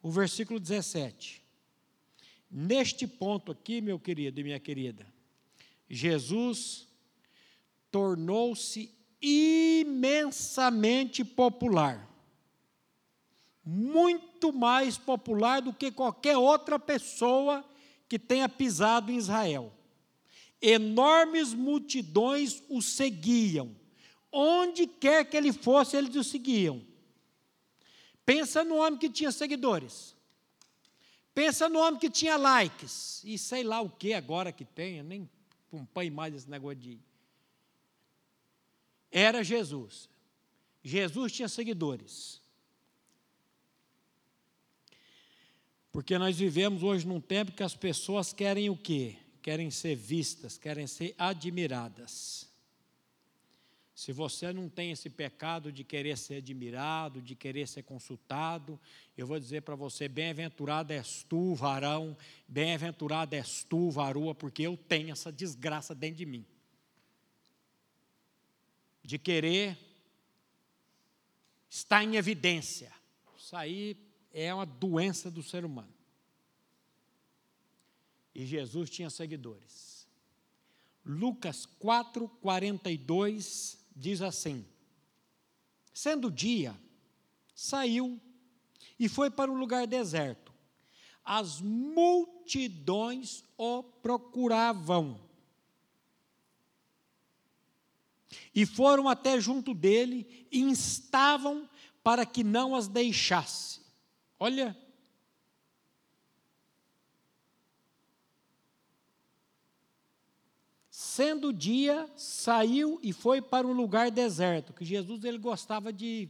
o 0.02 0.10
versículo 0.10 0.58
17. 0.58 1.40
Neste 2.50 3.06
ponto 3.06 3.52
aqui, 3.52 3.80
meu 3.80 4.00
querido 4.00 4.40
e 4.40 4.42
minha 4.42 4.58
querida, 4.58 5.06
Jesus 5.88 6.88
tornou-se 7.88 8.92
imensamente 9.22 11.24
popular. 11.24 12.12
Muito 13.64 14.52
mais 14.52 14.98
popular 14.98 15.62
do 15.62 15.72
que 15.72 15.90
qualquer 15.90 16.36
outra 16.36 16.78
pessoa 16.78 17.64
que 18.08 18.18
tenha 18.18 18.48
pisado 18.48 19.10
em 19.10 19.16
Israel. 19.16 19.72
Enormes 20.60 21.54
multidões 21.54 22.62
o 22.68 22.82
seguiam. 22.82 23.74
Onde 24.30 24.86
quer 24.86 25.24
que 25.24 25.36
ele 25.36 25.52
fosse, 25.52 25.96
eles 25.96 26.14
o 26.16 26.24
seguiam. 26.24 26.84
Pensa 28.26 28.64
no 28.64 28.76
homem 28.76 28.98
que 28.98 29.08
tinha 29.08 29.30
seguidores. 29.30 30.14
Pensa 31.34 31.68
no 31.68 31.78
homem 31.78 31.98
que 31.98 32.08
tinha 32.08 32.36
likes. 32.36 33.22
E 33.24 33.36
sei 33.36 33.62
lá 33.62 33.80
o 33.80 33.90
que 33.90 34.14
agora 34.14 34.52
que 34.52 34.64
tem, 34.64 35.02
nem 35.02 35.28
acompanho 35.68 36.12
mais 36.12 36.34
esse 36.34 36.48
negócio 36.48 36.76
de. 36.76 36.98
Era 39.10 39.42
Jesus. 39.42 40.08
Jesus 40.82 41.32
tinha 41.32 41.48
seguidores. 41.48 42.40
Porque 45.94 46.18
nós 46.18 46.36
vivemos 46.36 46.82
hoje 46.82 47.06
num 47.06 47.20
tempo 47.20 47.52
que 47.52 47.62
as 47.62 47.76
pessoas 47.76 48.32
querem 48.32 48.68
o 48.68 48.76
quê? 48.76 49.16
Querem 49.40 49.70
ser 49.70 49.94
vistas, 49.94 50.58
querem 50.58 50.88
ser 50.88 51.14
admiradas. 51.16 52.50
Se 53.94 54.10
você 54.10 54.52
não 54.52 54.68
tem 54.68 54.90
esse 54.90 55.08
pecado 55.08 55.70
de 55.70 55.84
querer 55.84 56.18
ser 56.18 56.38
admirado, 56.38 57.22
de 57.22 57.36
querer 57.36 57.68
ser 57.68 57.84
consultado, 57.84 58.76
eu 59.16 59.24
vou 59.24 59.38
dizer 59.38 59.62
para 59.62 59.76
você: 59.76 60.08
bem-aventurado 60.08 60.92
és 60.92 61.22
tu, 61.22 61.54
varão, 61.54 62.16
bem-aventurado 62.48 63.36
és 63.36 63.62
tu, 63.62 63.88
varoa, 63.88 64.34
porque 64.34 64.62
eu 64.62 64.76
tenho 64.76 65.12
essa 65.12 65.30
desgraça 65.30 65.94
dentro 65.94 66.16
de 66.16 66.26
mim. 66.26 66.44
De 69.00 69.16
querer 69.16 69.78
estar 71.70 72.02
em 72.02 72.16
evidência. 72.16 72.92
Aí 73.52 73.96
é 74.34 74.52
uma 74.52 74.66
doença 74.66 75.30
do 75.30 75.42
ser 75.42 75.64
humano. 75.64 75.94
E 78.34 78.44
Jesus 78.44 78.90
tinha 78.90 79.08
seguidores. 79.08 80.08
Lucas 81.06 81.64
4, 81.78 82.28
42 82.40 83.78
diz 83.94 84.20
assim: 84.20 84.66
Sendo 85.92 86.32
dia, 86.32 86.76
saiu 87.54 88.20
e 88.98 89.08
foi 89.08 89.30
para 89.30 89.52
um 89.52 89.56
lugar 89.56 89.86
deserto. 89.86 90.52
As 91.24 91.60
multidões 91.60 93.44
o 93.56 93.84
procuravam. 93.84 95.22
E 98.52 98.66
foram 98.66 99.08
até 99.08 99.40
junto 99.40 99.72
dele 99.72 100.48
e 100.50 100.60
instavam 100.60 101.68
para 102.02 102.26
que 102.26 102.42
não 102.42 102.74
as 102.74 102.88
deixasse. 102.88 103.83
Olha, 104.44 104.76
Sendo 110.90 111.50
dia, 111.50 112.10
saiu 112.14 113.00
e 113.02 113.12
foi 113.12 113.40
para 113.40 113.66
um 113.66 113.72
lugar 113.72 114.10
deserto, 114.10 114.74
que 114.74 114.84
Jesus 114.84 115.24
ele 115.24 115.38
gostava 115.38 115.92
de 115.92 116.28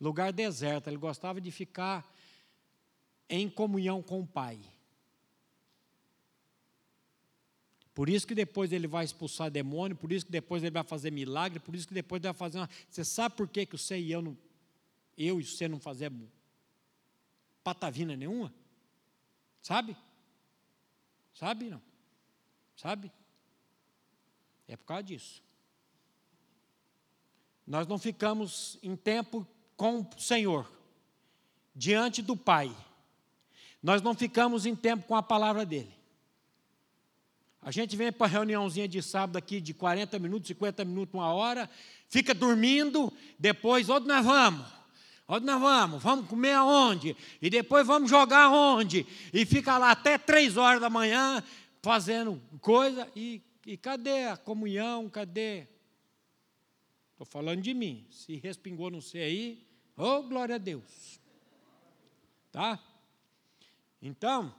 lugar 0.00 0.32
deserto, 0.32 0.86
ele 0.86 0.98
gostava 0.98 1.40
de 1.40 1.50
ficar 1.50 2.08
em 3.28 3.48
comunhão 3.50 4.02
com 4.02 4.20
o 4.20 4.26
Pai. 4.26 4.60
Por 7.92 8.08
isso 8.08 8.26
que 8.26 8.36
depois 8.36 8.70
ele 8.70 8.86
vai 8.86 9.04
expulsar 9.04 9.50
demônio, 9.50 9.96
por 9.96 10.12
isso 10.12 10.26
que 10.26 10.32
depois 10.32 10.62
ele 10.62 10.70
vai 10.70 10.84
fazer 10.84 11.10
milagre, 11.10 11.58
por 11.58 11.74
isso 11.74 11.88
que 11.88 11.94
depois 11.94 12.20
ele 12.20 12.32
vai 12.32 12.38
fazer 12.38 12.58
uma... 12.58 12.70
Você 12.88 13.04
sabe 13.04 13.34
por 13.34 13.48
que, 13.48 13.66
que 13.66 13.76
você 13.76 13.98
e 13.98 14.12
eu 14.12 14.22
não, 14.22 14.38
eu 15.18 15.40
e 15.40 15.44
você 15.44 15.66
não 15.66 15.80
fazemos 15.80 16.28
patavina 17.62 18.16
nenhuma? 18.16 18.52
Sabe? 19.60 19.96
Sabe 21.34 21.70
não? 21.70 21.82
Sabe? 22.76 23.10
É 24.66 24.76
por 24.76 24.86
causa 24.86 25.02
disso. 25.02 25.42
Nós 27.66 27.86
não 27.86 27.98
ficamos 27.98 28.78
em 28.82 28.96
tempo 28.96 29.46
com 29.76 30.00
o 30.00 30.20
Senhor, 30.20 30.70
diante 31.74 32.20
do 32.20 32.36
Pai. 32.36 32.74
Nós 33.82 34.02
não 34.02 34.14
ficamos 34.14 34.66
em 34.66 34.74
tempo 34.76 35.06
com 35.06 35.16
a 35.16 35.22
palavra 35.22 35.64
dele. 35.64 35.92
A 37.60 37.70
gente 37.70 37.96
vem 37.96 38.12
para 38.12 38.26
a 38.26 38.30
reuniãozinha 38.30 38.88
de 38.88 39.00
sábado 39.00 39.36
aqui 39.36 39.60
de 39.60 39.72
40 39.72 40.18
minutos, 40.18 40.48
50 40.48 40.84
minutos, 40.84 41.14
uma 41.14 41.32
hora, 41.32 41.70
fica 42.08 42.34
dormindo, 42.34 43.12
depois, 43.38 43.88
onde 43.88 44.08
nós 44.08 44.24
vamos? 44.24 44.66
Onde 45.28 45.46
nós 45.46 45.60
vamos? 45.60 46.02
Vamos 46.02 46.26
comer 46.28 46.52
aonde? 46.52 47.16
E 47.40 47.48
depois 47.48 47.86
vamos 47.86 48.10
jogar 48.10 48.44
aonde? 48.44 49.06
E 49.32 49.46
fica 49.46 49.78
lá 49.78 49.92
até 49.92 50.18
três 50.18 50.56
horas 50.56 50.80
da 50.80 50.90
manhã 50.90 51.42
fazendo 51.80 52.40
coisa 52.60 53.08
e 53.16 53.40
e 53.66 53.76
cadê 53.76 54.24
a 54.24 54.36
comunhão? 54.36 55.08
Cadê? 55.08 55.66
Estou 57.12 57.26
falando 57.26 57.62
de 57.62 57.72
mim. 57.72 58.06
Se 58.10 58.36
respingou 58.36 58.90
no 58.90 59.00
C 59.00 59.18
aí, 59.18 59.66
oh, 59.96 60.22
glória 60.22 60.56
a 60.56 60.58
Deus. 60.58 61.20
Tá? 62.50 62.78
Então, 64.00 64.54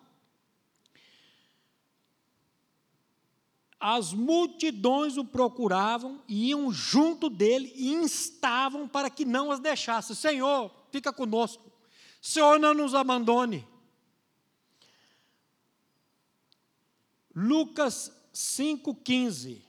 as 3.86 4.14
multidões 4.14 5.18
o 5.18 5.26
procuravam, 5.26 6.24
iam 6.26 6.72
junto 6.72 7.30
dele 7.30 7.70
e 7.76 7.92
instavam 7.92 8.88
para 8.88 9.10
que 9.10 9.26
não 9.26 9.52
as 9.52 9.60
deixasse. 9.60 10.16
Senhor, 10.16 10.74
fica 10.90 11.12
conosco. 11.12 11.70
Senhor, 12.22 12.58
não 12.58 12.74
nos 12.74 12.96
abandone. 12.96 13.68
Lucas 17.36 18.10
5,15. 18.34 19.62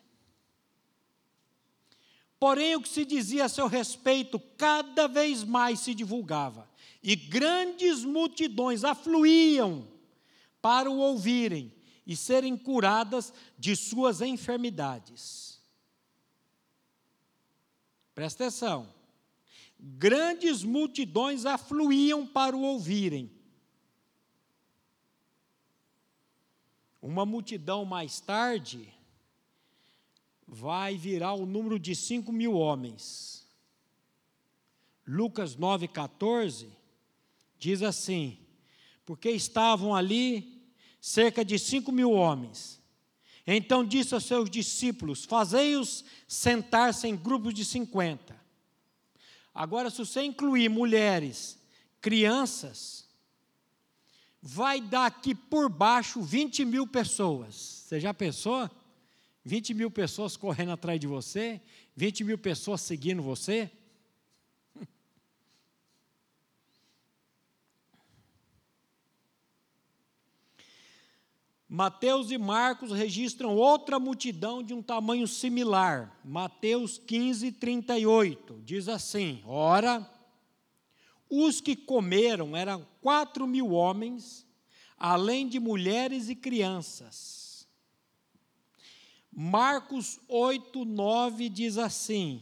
Porém, 2.38 2.76
o 2.76 2.82
que 2.82 2.88
se 2.88 3.04
dizia 3.04 3.46
a 3.46 3.48
seu 3.48 3.66
respeito 3.66 4.38
cada 4.56 5.08
vez 5.08 5.42
mais 5.42 5.80
se 5.80 5.92
divulgava, 5.92 6.70
e 7.02 7.16
grandes 7.16 8.04
multidões 8.04 8.84
afluíam 8.84 9.88
para 10.62 10.88
o 10.88 10.98
ouvirem 10.98 11.74
e 12.06 12.16
serem 12.16 12.56
curadas 12.56 13.32
de 13.58 13.74
suas 13.74 14.20
enfermidades. 14.20 15.60
Presta 18.14 18.44
atenção. 18.44 18.92
Grandes 19.78 20.62
multidões 20.62 21.46
afluíam 21.46 22.26
para 22.26 22.56
o 22.56 22.62
ouvirem 22.62 23.30
Uma 27.04 27.26
multidão 27.26 27.84
mais 27.84 28.18
tarde 28.18 28.88
vai 30.48 30.96
virar 30.96 31.34
o 31.34 31.44
número 31.44 31.78
de 31.78 31.94
5 31.94 32.32
mil 32.32 32.54
homens. 32.54 33.46
Lucas 35.06 35.54
9,14 35.54 36.66
diz 37.58 37.82
assim: 37.82 38.38
porque 39.04 39.28
estavam 39.28 39.94
ali 39.94 40.53
cerca 41.04 41.44
de 41.44 41.58
5 41.58 41.92
mil 41.92 42.12
homens. 42.12 42.80
Então 43.46 43.84
disse 43.84 44.14
aos 44.14 44.24
seus 44.24 44.48
discípulos: 44.48 45.26
Fazei-os 45.26 46.02
sentar-se 46.26 47.06
em 47.06 47.14
grupos 47.14 47.52
de 47.52 47.62
50. 47.62 48.34
Agora, 49.54 49.90
se 49.90 49.98
você 49.98 50.22
incluir 50.22 50.70
mulheres, 50.70 51.58
crianças, 52.00 53.06
vai 54.40 54.80
dar 54.80 55.04
aqui 55.04 55.34
por 55.34 55.68
baixo 55.68 56.22
20 56.22 56.64
mil 56.64 56.86
pessoas. 56.86 57.54
Você 57.54 58.00
já 58.00 58.14
pensou? 58.14 58.70
20 59.44 59.74
mil 59.74 59.90
pessoas 59.90 60.38
correndo 60.38 60.72
atrás 60.72 60.98
de 60.98 61.06
você, 61.06 61.60
20 61.94 62.24
mil 62.24 62.38
pessoas 62.38 62.80
seguindo 62.80 63.22
você. 63.22 63.70
Mateus 71.74 72.30
e 72.30 72.38
Marcos 72.38 72.92
registram 72.92 73.56
outra 73.56 73.98
multidão 73.98 74.62
de 74.62 74.72
um 74.72 74.80
tamanho 74.80 75.26
similar. 75.26 76.16
Mateus 76.24 76.98
15, 76.98 77.50
38 77.50 78.62
diz 78.64 78.88
assim: 78.88 79.42
Ora, 79.44 80.08
os 81.28 81.60
que 81.60 81.74
comeram 81.74 82.56
eram 82.56 82.86
quatro 83.00 83.44
mil 83.44 83.72
homens, 83.72 84.46
além 84.96 85.48
de 85.48 85.58
mulheres 85.58 86.28
e 86.28 86.36
crianças. 86.36 87.66
Marcos 89.32 90.20
8, 90.28 90.84
9 90.84 91.48
diz 91.48 91.76
assim: 91.76 92.40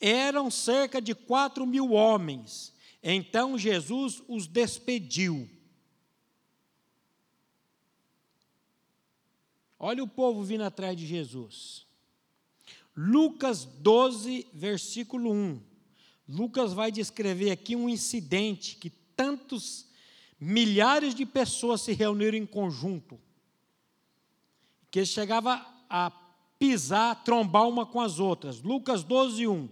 Eram 0.00 0.50
cerca 0.50 0.98
de 0.98 1.14
quatro 1.14 1.66
mil 1.66 1.92
homens. 1.92 2.72
Então 3.02 3.58
Jesus 3.58 4.22
os 4.26 4.46
despediu 4.46 5.46
Olha 9.78 10.02
o 10.02 10.08
povo 10.08 10.42
vindo 10.42 10.64
atrás 10.64 10.96
de 10.96 11.06
Jesus. 11.06 11.86
Lucas 12.96 13.64
12, 13.64 14.46
versículo 14.52 15.32
1. 15.32 15.60
Lucas 16.28 16.72
vai 16.72 16.90
descrever 16.90 17.50
aqui 17.50 17.74
um 17.76 17.88
incidente 17.88 18.76
que 18.76 18.88
tantos 18.88 19.86
milhares 20.40 21.14
de 21.14 21.26
pessoas 21.26 21.82
se 21.82 21.92
reuniram 21.92 22.38
em 22.38 22.46
conjunto, 22.46 23.20
que 24.90 25.04
chegava 25.04 25.66
a 25.90 26.10
pisar, 26.58 27.24
trombar 27.24 27.68
uma 27.68 27.84
com 27.84 28.00
as 28.00 28.18
outras. 28.18 28.62
Lucas 28.62 29.02
12, 29.02 29.46
1. 29.46 29.68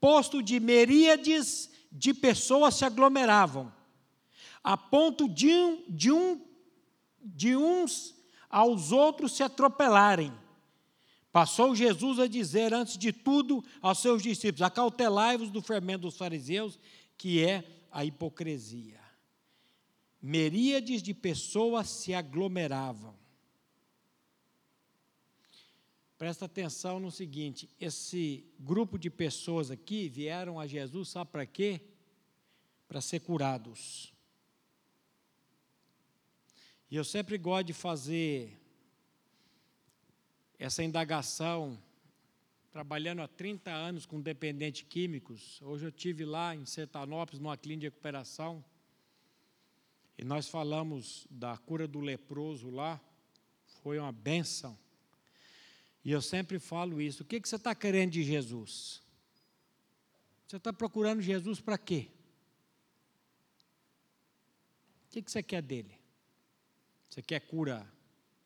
Posto 0.00 0.42
de 0.42 0.58
meríades 0.58 1.70
de 1.90 2.14
pessoas 2.14 2.74
se 2.74 2.84
aglomeravam, 2.84 3.72
a 4.64 4.76
ponto 4.76 5.28
de, 5.28 5.50
um, 5.50 5.84
de, 5.88 6.10
um, 6.10 6.40
de 7.20 7.54
uns 7.54 8.14
aos 8.52 8.92
outros 8.92 9.32
se 9.32 9.42
atropelarem. 9.42 10.32
Passou 11.32 11.74
Jesus 11.74 12.18
a 12.18 12.26
dizer, 12.26 12.74
antes 12.74 12.98
de 12.98 13.10
tudo, 13.10 13.64
aos 13.80 14.00
seus 14.00 14.22
discípulos: 14.22 14.60
acautelai-vos 14.60 15.50
do 15.50 15.62
fermento 15.62 16.02
dos 16.02 16.18
fariseus, 16.18 16.78
que 17.16 17.42
é 17.42 17.64
a 17.90 18.04
hipocrisia. 18.04 19.00
Meríades 20.20 21.02
de 21.02 21.14
pessoas 21.14 21.88
se 21.88 22.12
aglomeravam. 22.12 23.16
Presta 26.18 26.44
atenção 26.44 27.00
no 27.00 27.10
seguinte: 27.10 27.68
esse 27.80 28.44
grupo 28.60 28.98
de 28.98 29.08
pessoas 29.08 29.70
aqui 29.70 30.10
vieram 30.10 30.60
a 30.60 30.66
Jesus, 30.66 31.08
sabe 31.08 31.30
para 31.30 31.46
quê? 31.46 31.80
Para 32.86 33.00
ser 33.00 33.20
curados. 33.20 34.11
E 36.92 36.96
eu 36.96 37.04
sempre 37.04 37.38
gosto 37.38 37.68
de 37.68 37.72
fazer 37.72 38.54
essa 40.58 40.84
indagação, 40.84 41.82
trabalhando 42.70 43.22
há 43.22 43.28
30 43.28 43.70
anos 43.70 44.04
com 44.04 44.20
dependentes 44.20 44.82
químicos. 44.86 45.58
Hoje 45.62 45.86
eu 45.86 45.90
tive 45.90 46.26
lá 46.26 46.54
em 46.54 46.66
Sertanópolis, 46.66 47.40
numa 47.40 47.56
clínica 47.56 47.80
de 47.80 47.86
recuperação, 47.86 48.62
e 50.18 50.22
nós 50.22 50.50
falamos 50.50 51.26
da 51.30 51.56
cura 51.56 51.88
do 51.88 51.98
leproso 51.98 52.68
lá, 52.68 53.00
foi 53.82 53.98
uma 53.98 54.12
benção. 54.12 54.78
E 56.04 56.10
eu 56.12 56.20
sempre 56.20 56.58
falo 56.58 57.00
isso. 57.00 57.22
O 57.22 57.26
que, 57.26 57.40
que 57.40 57.48
você 57.48 57.56
está 57.56 57.74
querendo 57.74 58.10
de 58.10 58.22
Jesus? 58.22 59.00
Você 60.46 60.58
está 60.58 60.74
procurando 60.74 61.22
Jesus 61.22 61.58
para 61.58 61.78
quê? 61.78 62.10
O 65.06 65.12
que, 65.12 65.22
que 65.22 65.30
você 65.32 65.42
quer 65.42 65.62
dele? 65.62 66.01
Você 67.12 67.20
quer 67.20 67.40
cura 67.40 67.86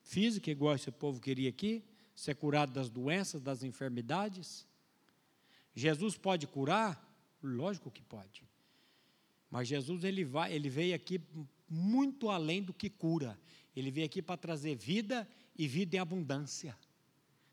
física, 0.03 0.51
igual 0.51 0.75
esse 0.75 0.91
povo 0.91 1.21
queria 1.21 1.49
aqui? 1.49 1.85
Ser 2.17 2.35
curado 2.35 2.73
das 2.73 2.91
doenças, 2.91 3.41
das 3.41 3.63
enfermidades? 3.63 4.67
Jesus 5.73 6.17
pode 6.17 6.49
curar? 6.49 7.01
Lógico 7.41 7.93
que 7.93 8.03
pode. 8.03 8.43
Mas 9.49 9.69
Jesus 9.69 10.03
ele 10.03 10.25
vai, 10.25 10.53
ele 10.53 10.69
veio 10.69 10.97
aqui 10.97 11.21
muito 11.71 12.29
além 12.29 12.61
do 12.61 12.75
que 12.75 12.91
cura. 12.91 13.39
Ele 13.77 13.89
veio 13.89 14.07
aqui 14.07 14.21
para 14.21 14.37
trazer 14.37 14.75
vida 14.75 15.29
e 15.57 15.69
vida 15.69 15.95
em 15.95 16.01
abundância. 16.01 16.77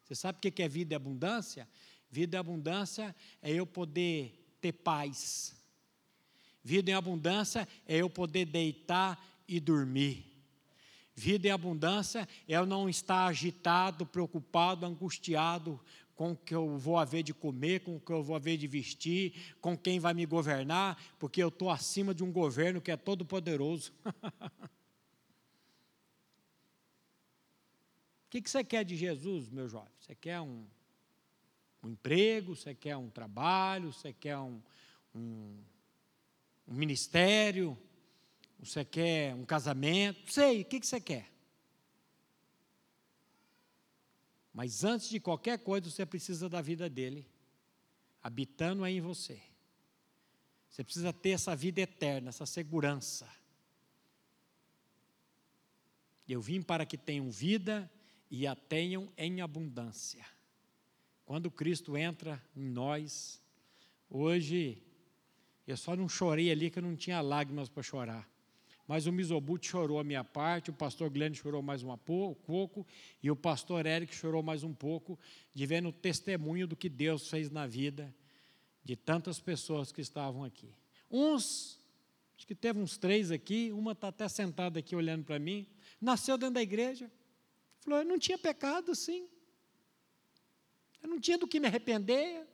Você 0.03 0.15
sabe 0.15 0.39
o 0.39 0.51
que 0.51 0.63
é 0.63 0.67
vida 0.67 0.95
em 0.95 0.97
abundância? 0.97 1.69
Vida 2.09 2.37
em 2.37 2.39
abundância 2.39 3.15
é 3.39 3.51
eu 3.51 3.67
poder 3.67 4.55
ter 4.59 4.71
paz. 4.71 5.55
Vida 6.63 6.89
em 6.89 6.95
abundância 6.95 7.67
é 7.85 7.97
eu 7.97 8.09
poder 8.09 8.45
deitar 8.45 9.23
e 9.47 9.59
dormir. 9.59 10.32
Vida 11.15 11.47
em 11.47 11.51
abundância 11.51 12.27
é 12.47 12.55
eu 12.55 12.65
não 12.65 12.89
estar 12.89 13.27
agitado, 13.27 14.05
preocupado, 14.05 14.85
angustiado 14.85 15.79
com 16.15 16.31
o 16.31 16.35
que 16.35 16.53
eu 16.53 16.77
vou 16.77 16.97
haver 16.97 17.23
de 17.23 17.33
comer, 17.33 17.81
com 17.81 17.95
o 17.95 17.99
que 17.99 18.11
eu 18.11 18.23
vou 18.23 18.35
haver 18.35 18.57
de 18.57 18.67
vestir, 18.67 19.55
com 19.59 19.77
quem 19.77 19.99
vai 19.99 20.13
me 20.13 20.25
governar, 20.25 21.01
porque 21.19 21.41
eu 21.41 21.49
estou 21.49 21.69
acima 21.69 22.13
de 22.13 22.23
um 22.23 22.31
governo 22.31 22.81
que 22.81 22.91
é 22.91 22.97
todo 22.97 23.25
poderoso. 23.25 23.91
o 24.05 24.09
que, 28.29 28.41
você 28.41 28.63
quer 28.63 28.83
de 28.83 28.95
Jesus, 28.95 29.49
meu 29.49 29.67
jovem? 29.67 29.91
Você 29.99 30.15
quer 30.15 30.41
um, 30.41 30.65
um 31.83 31.89
emprego, 31.89 32.55
você 32.55 32.73
quer 32.73 32.97
um 32.97 33.09
trabalho, 33.09 33.91
você 33.91 34.13
quer 34.13 34.37
um, 34.37 34.61
um, 35.15 35.57
um 36.67 36.73
ministério, 36.73 37.77
você 38.63 38.85
quer 38.85 39.35
um 39.35 39.45
casamento? 39.45 40.31
Sei, 40.31 40.61
o 40.61 40.65
que 40.65 40.85
você 40.85 40.99
quer? 40.99 41.31
Mas 44.53 44.83
antes 44.83 45.09
de 45.09 45.19
qualquer 45.19 45.59
coisa, 45.59 45.89
você 45.89 46.05
precisa 46.05 46.47
da 46.47 46.61
vida 46.61 46.89
dele, 46.89 47.27
habitando 48.21 48.83
aí 48.83 48.97
em 48.97 49.01
você. 49.01 49.41
Você 50.69 50.83
precisa 50.83 51.11
ter 51.11 51.31
essa 51.31 51.55
vida 51.55 51.81
eterna, 51.81 52.29
essa 52.29 52.45
segurança. 52.45 53.27
Eu 56.27 56.41
vim 56.41 56.61
para 56.61 56.85
que 56.85 56.97
tenham 56.97 57.29
vida 57.29 57.91
e 58.29 58.47
a 58.47 58.55
tenham 58.55 59.11
em 59.17 59.41
abundância. 59.41 60.25
Quando 61.25 61.51
Cristo 61.51 61.97
entra 61.97 62.41
em 62.55 62.65
nós, 62.65 63.41
hoje, 64.09 64.81
eu 65.65 65.77
só 65.77 65.95
não 65.95 66.07
chorei 66.07 66.51
ali 66.51 66.69
que 66.69 66.79
eu 66.79 66.83
não 66.83 66.95
tinha 66.95 67.21
lágrimas 67.21 67.69
para 67.69 67.83
chorar. 67.83 68.32
Mas 68.87 69.05
o 69.07 69.11
Misobut 69.11 69.65
chorou 69.65 69.99
a 69.99 70.03
minha 70.03 70.23
parte, 70.23 70.69
o 70.69 70.73
pastor 70.73 71.09
Glenn 71.09 71.33
chorou 71.33 71.61
mais 71.61 71.83
um 71.83 71.97
pouco, 71.97 72.85
e 73.21 73.31
o 73.31 73.35
pastor 73.35 73.85
Eric 73.85 74.13
chorou 74.13 74.43
mais 74.43 74.63
um 74.63 74.73
pouco, 74.73 75.17
de 75.53 75.65
vendo 75.65 75.89
o 75.89 75.93
testemunho 75.93 76.67
do 76.67 76.75
que 76.75 76.89
Deus 76.89 77.29
fez 77.29 77.49
na 77.49 77.65
vida 77.65 78.13
de 78.83 78.95
tantas 78.95 79.39
pessoas 79.39 79.91
que 79.91 80.01
estavam 80.01 80.43
aqui. 80.43 80.69
Uns, 81.09 81.79
acho 82.37 82.45
que 82.45 82.53
teve 82.53 82.79
uns 82.79 82.97
três 82.97 83.31
aqui, 83.31 83.71
uma 83.71 83.93
está 83.93 84.09
até 84.09 84.27
sentada 84.27 84.79
aqui 84.79 84.95
olhando 84.95 85.23
para 85.23 85.39
mim, 85.39 85.65
nasceu 86.01 86.37
dentro 86.37 86.55
da 86.55 86.61
igreja. 86.61 87.09
Falou, 87.79 87.99
eu 87.99 88.05
não 88.05 88.19
tinha 88.19 88.37
pecado, 88.37 88.93
sim. 88.93 89.27
Eu 91.01 91.09
não 91.09 91.19
tinha 91.19 91.37
do 91.37 91.47
que 91.47 91.59
me 91.59 91.67
arrepender. 91.67 92.45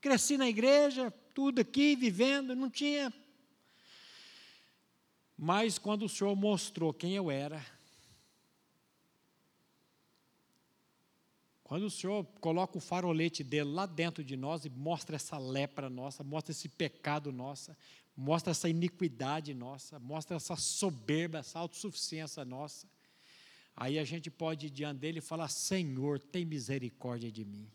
Cresci 0.00 0.36
na 0.36 0.48
igreja, 0.48 1.10
tudo 1.34 1.60
aqui, 1.60 1.96
vivendo, 1.96 2.54
não 2.54 2.70
tinha 2.70 3.12
mas 5.36 5.78
quando 5.78 6.04
o 6.04 6.08
Senhor 6.08 6.34
mostrou 6.34 6.94
quem 6.94 7.14
eu 7.14 7.30
era, 7.30 7.64
quando 11.62 11.84
o 11.84 11.90
Senhor 11.90 12.24
coloca 12.40 12.78
o 12.78 12.80
farolete 12.80 13.42
dele 13.42 13.70
lá 13.70 13.86
dentro 13.86 14.22
de 14.22 14.36
nós 14.36 14.64
e 14.64 14.70
mostra 14.70 15.16
essa 15.16 15.36
lepra 15.36 15.90
nossa, 15.90 16.22
mostra 16.22 16.52
esse 16.52 16.68
pecado 16.68 17.32
nossa, 17.32 17.76
mostra 18.16 18.52
essa 18.52 18.68
iniquidade 18.68 19.52
nossa, 19.52 19.98
mostra 19.98 20.36
essa 20.36 20.56
soberba, 20.56 21.38
essa 21.38 21.58
autossuficiência 21.58 22.44
nossa, 22.44 22.86
aí 23.76 23.98
a 23.98 24.04
gente 24.04 24.30
pode 24.30 24.66
ir 24.66 24.70
diante 24.70 25.00
dele 25.00 25.18
e 25.18 25.22
falar: 25.22 25.48
Senhor, 25.48 26.18
tem 26.18 26.44
misericórdia 26.44 27.30
de 27.30 27.44
mim. 27.44 27.68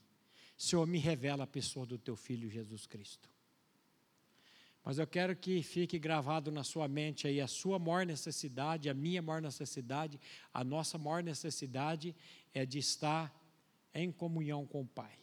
Senhor, 0.57 0.85
me 0.85 0.97
revela 0.97 1.43
a 1.43 1.47
pessoa 1.47 1.85
do 1.85 1.97
teu 1.97 2.15
filho 2.15 2.49
Jesus 2.49 2.85
Cristo. 2.85 3.30
Mas 4.83 4.97
eu 4.97 5.05
quero 5.05 5.35
que 5.35 5.61
fique 5.61 5.99
gravado 5.99 6.51
na 6.51 6.63
sua 6.63 6.87
mente 6.87 7.27
aí 7.27 7.39
a 7.39 7.47
sua 7.47 7.77
maior 7.77 8.05
necessidade, 8.05 8.89
a 8.89 8.93
minha 8.93 9.21
maior 9.21 9.41
necessidade, 9.41 10.19
a 10.51 10.63
nossa 10.63 10.97
maior 10.97 11.21
necessidade 11.21 12.15
é 12.53 12.65
de 12.65 12.79
estar 12.79 13.31
em 13.93 14.11
comunhão 14.11 14.65
com 14.65 14.81
o 14.81 14.87
Pai. 14.87 15.17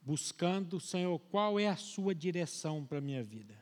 Buscando, 0.00 0.78
Senhor, 0.78 1.18
qual 1.18 1.58
é 1.58 1.66
a 1.66 1.76
sua 1.76 2.14
direção 2.14 2.86
para 2.86 2.98
a 2.98 3.00
minha 3.00 3.24
vida. 3.24 3.60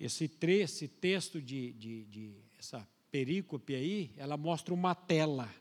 Esse, 0.00 0.30
esse 0.42 0.88
texto 0.88 1.40
de, 1.40 1.72
de, 1.74 2.04
de 2.06 2.34
essa 2.58 2.88
perícope 3.10 3.74
aí, 3.74 4.14
ela 4.16 4.38
mostra 4.38 4.72
uma 4.72 4.94
tela 4.94 5.52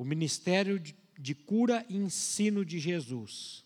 o 0.00 0.04
ministério 0.04 0.80
de 0.80 1.34
cura 1.34 1.84
e 1.86 1.94
ensino 1.94 2.64
de 2.64 2.78
Jesus, 2.78 3.62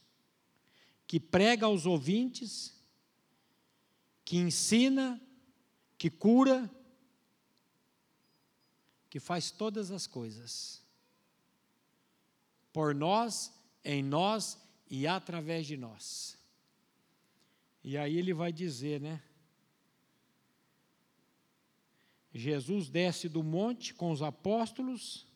que 1.07 1.21
prega 1.21 1.67
aos 1.67 1.87
ouvintes 1.87 2.75
que 4.25 4.39
ensina, 4.39 5.23
que 5.97 6.11
cura, 6.11 6.69
que 9.09 9.21
faz 9.21 9.53
todas 9.53 9.93
as 9.93 10.09
coisas. 10.09 10.83
Por 12.73 12.97
nós, 12.97 13.53
em 13.85 14.03
nós 14.03 14.59
e 14.91 15.07
através 15.07 15.69
de 15.69 15.77
nós. 15.77 16.37
E 17.85 17.97
aí 17.97 18.19
ele 18.19 18.35
vai 18.35 18.53
dizer, 18.53 19.01
né? 19.01 19.23
Jesus 22.33 22.91
desce 22.91 23.29
do 23.29 23.45
monte 23.45 23.95
com 23.95 24.11
os 24.11 24.21
apóstolos, 24.21 25.33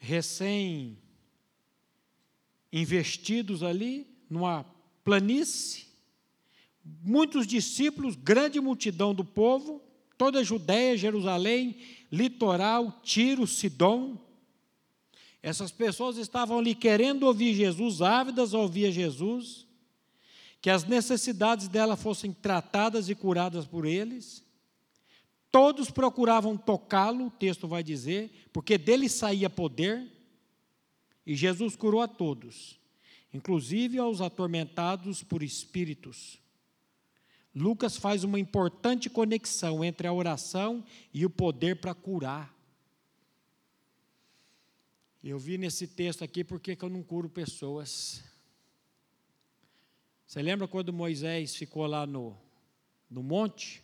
recém 0.00 0.98
investidos 2.72 3.62
ali, 3.62 4.06
numa 4.28 4.64
planície, 5.04 5.86
muitos 7.02 7.46
discípulos, 7.46 8.16
grande 8.16 8.60
multidão 8.60 9.14
do 9.14 9.24
povo, 9.24 9.82
toda 10.16 10.40
a 10.40 10.44
Judéia, 10.44 10.96
Jerusalém, 10.96 11.76
litoral, 12.10 13.00
Tiro, 13.02 13.46
Sidom. 13.46 14.16
Essas 15.42 15.70
pessoas 15.70 16.16
estavam 16.16 16.58
ali 16.58 16.74
querendo 16.74 17.24
ouvir 17.24 17.54
Jesus, 17.54 18.00
ávidas 18.00 18.54
a 18.54 18.58
ouvir 18.58 18.90
Jesus, 18.92 19.66
que 20.60 20.70
as 20.70 20.84
necessidades 20.84 21.68
dela 21.68 21.96
fossem 21.96 22.32
tratadas 22.32 23.08
e 23.08 23.14
curadas 23.14 23.66
por 23.66 23.84
eles. 23.84 24.44
Todos 25.50 25.90
procuravam 25.90 26.56
tocá-lo, 26.56 27.26
o 27.26 27.30
texto 27.30 27.66
vai 27.66 27.82
dizer, 27.82 28.48
porque 28.52 28.78
dele 28.78 29.08
saía 29.08 29.50
poder, 29.50 30.06
e 31.26 31.34
Jesus 31.34 31.74
curou 31.74 32.00
a 32.00 32.08
todos, 32.08 32.78
inclusive 33.32 33.98
aos 33.98 34.20
atormentados 34.20 35.22
por 35.22 35.42
espíritos. 35.42 36.38
Lucas 37.54 37.96
faz 37.96 38.22
uma 38.22 38.38
importante 38.38 39.10
conexão 39.10 39.84
entre 39.84 40.06
a 40.06 40.12
oração 40.12 40.84
e 41.12 41.26
o 41.26 41.30
poder 41.30 41.80
para 41.80 41.94
curar. 41.94 42.54
Eu 45.22 45.38
vi 45.38 45.58
nesse 45.58 45.86
texto 45.86 46.22
aqui 46.22 46.44
porque 46.44 46.76
que 46.76 46.84
eu 46.84 46.88
não 46.88 47.02
curo 47.02 47.28
pessoas. 47.28 48.22
Você 50.26 50.40
lembra 50.40 50.68
quando 50.68 50.92
Moisés 50.92 51.56
ficou 51.56 51.86
lá 51.86 52.06
no, 52.06 52.38
no 53.10 53.22
monte? 53.22 53.82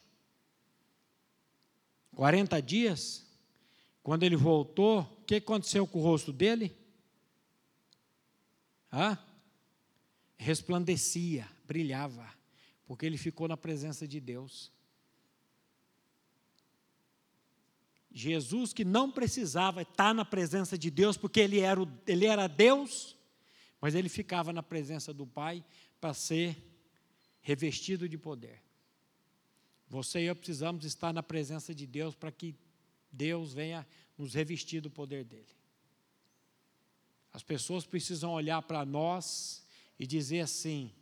40 2.17 2.61
dias? 2.61 3.25
Quando 4.03 4.25
ele 4.25 4.35
voltou, 4.35 5.03
o 5.21 5.25
que 5.25 5.37
aconteceu 5.37 5.87
com 5.87 6.01
o 6.01 6.03
rosto 6.03 6.33
dele? 6.33 6.77
Ah? 8.91 9.17
Resplandecia, 10.37 11.49
brilhava 11.64 12.37
porque 12.87 13.05
ele 13.05 13.19
ficou 13.19 13.49
na 13.49 13.57
presença 13.57 14.07
de 14.07 14.21
Deus. 14.21 14.73
Jesus, 18.11 18.73
que 18.73 18.85
não 18.85 19.11
precisava 19.11 19.83
estar 19.83 20.14
na 20.14 20.25
presença 20.25 20.79
de 20.79 20.91
Deus, 20.91 21.17
porque 21.19 21.41
ele 21.41 21.61
era, 21.61 21.81
ele 22.07 22.25
era 22.25 22.47
Deus, 22.47 23.14
mas 23.81 23.95
ele 23.95 24.09
ficava 24.09 24.53
na 24.53 24.62
presença 24.62 25.12
do 25.12 25.27
Pai 25.27 25.62
para 26.01 26.14
ser 26.14 26.57
revestido 27.43 28.09
de 28.09 28.17
poder. 28.17 28.62
Você 29.89 30.20
e 30.20 30.24
eu 30.24 30.37
precisamos 30.37 30.84
estar 30.84 31.12
na 31.12 31.22
presença 31.22 31.74
de 31.74 31.87
Deus 31.87 32.14
para 32.14 32.32
que 32.32 32.55
Deus 33.11 33.53
venha 33.53 33.87
nos 34.18 34.34
revestir 34.34 34.80
do 34.80 34.91
poder 34.91 35.24
dele. 35.24 35.47
As 37.32 37.43
pessoas 37.43 37.84
precisam 37.84 38.32
olhar 38.32 38.62
para 38.62 38.84
nós 38.84 39.64
e 39.99 40.07
dizer 40.07 40.41
assim: 40.41 40.93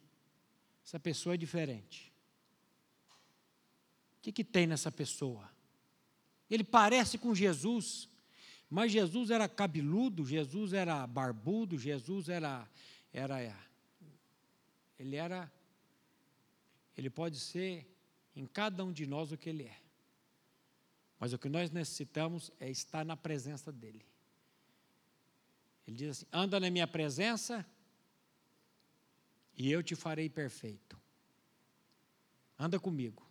essa 0.84 1.00
pessoa 1.00 1.34
é 1.34 1.38
diferente. 1.38 2.12
O 4.18 4.22
que, 4.22 4.32
que 4.32 4.44
tem 4.44 4.66
nessa 4.66 4.90
pessoa? 4.90 5.48
Ele 6.50 6.64
parece 6.64 7.18
com 7.18 7.34
Jesus, 7.34 8.08
mas 8.68 8.92
Jesus 8.92 9.30
era 9.30 9.48
cabeludo, 9.48 10.26
Jesus 10.26 10.72
era 10.72 11.06
barbudo, 11.06 11.78
Jesus 11.78 12.28
era, 12.28 12.68
era 13.12 13.40
ele 14.98 15.16
era, 15.16 15.52
ele 16.96 17.10
pode 17.10 17.38
ser 17.38 17.86
em 18.34 18.46
cada 18.46 18.84
um 18.84 18.92
de 18.92 19.06
nós 19.06 19.32
o 19.32 19.36
que 19.36 19.48
ele 19.48 19.64
é. 19.64 19.76
Mas 21.18 21.32
o 21.32 21.38
que 21.38 21.48
nós 21.48 21.70
necessitamos 21.70 22.50
é 22.58 22.70
estar 22.70 23.04
na 23.04 23.16
presença 23.16 23.72
dele. 23.72 24.04
Ele 25.86 25.96
diz 25.96 26.10
assim: 26.10 26.26
anda 26.32 26.58
na 26.58 26.70
minha 26.70 26.86
presença 26.86 27.64
e 29.56 29.70
eu 29.70 29.82
te 29.82 29.94
farei 29.94 30.28
perfeito. 30.28 31.00
Anda 32.58 32.78
comigo. 32.78 33.24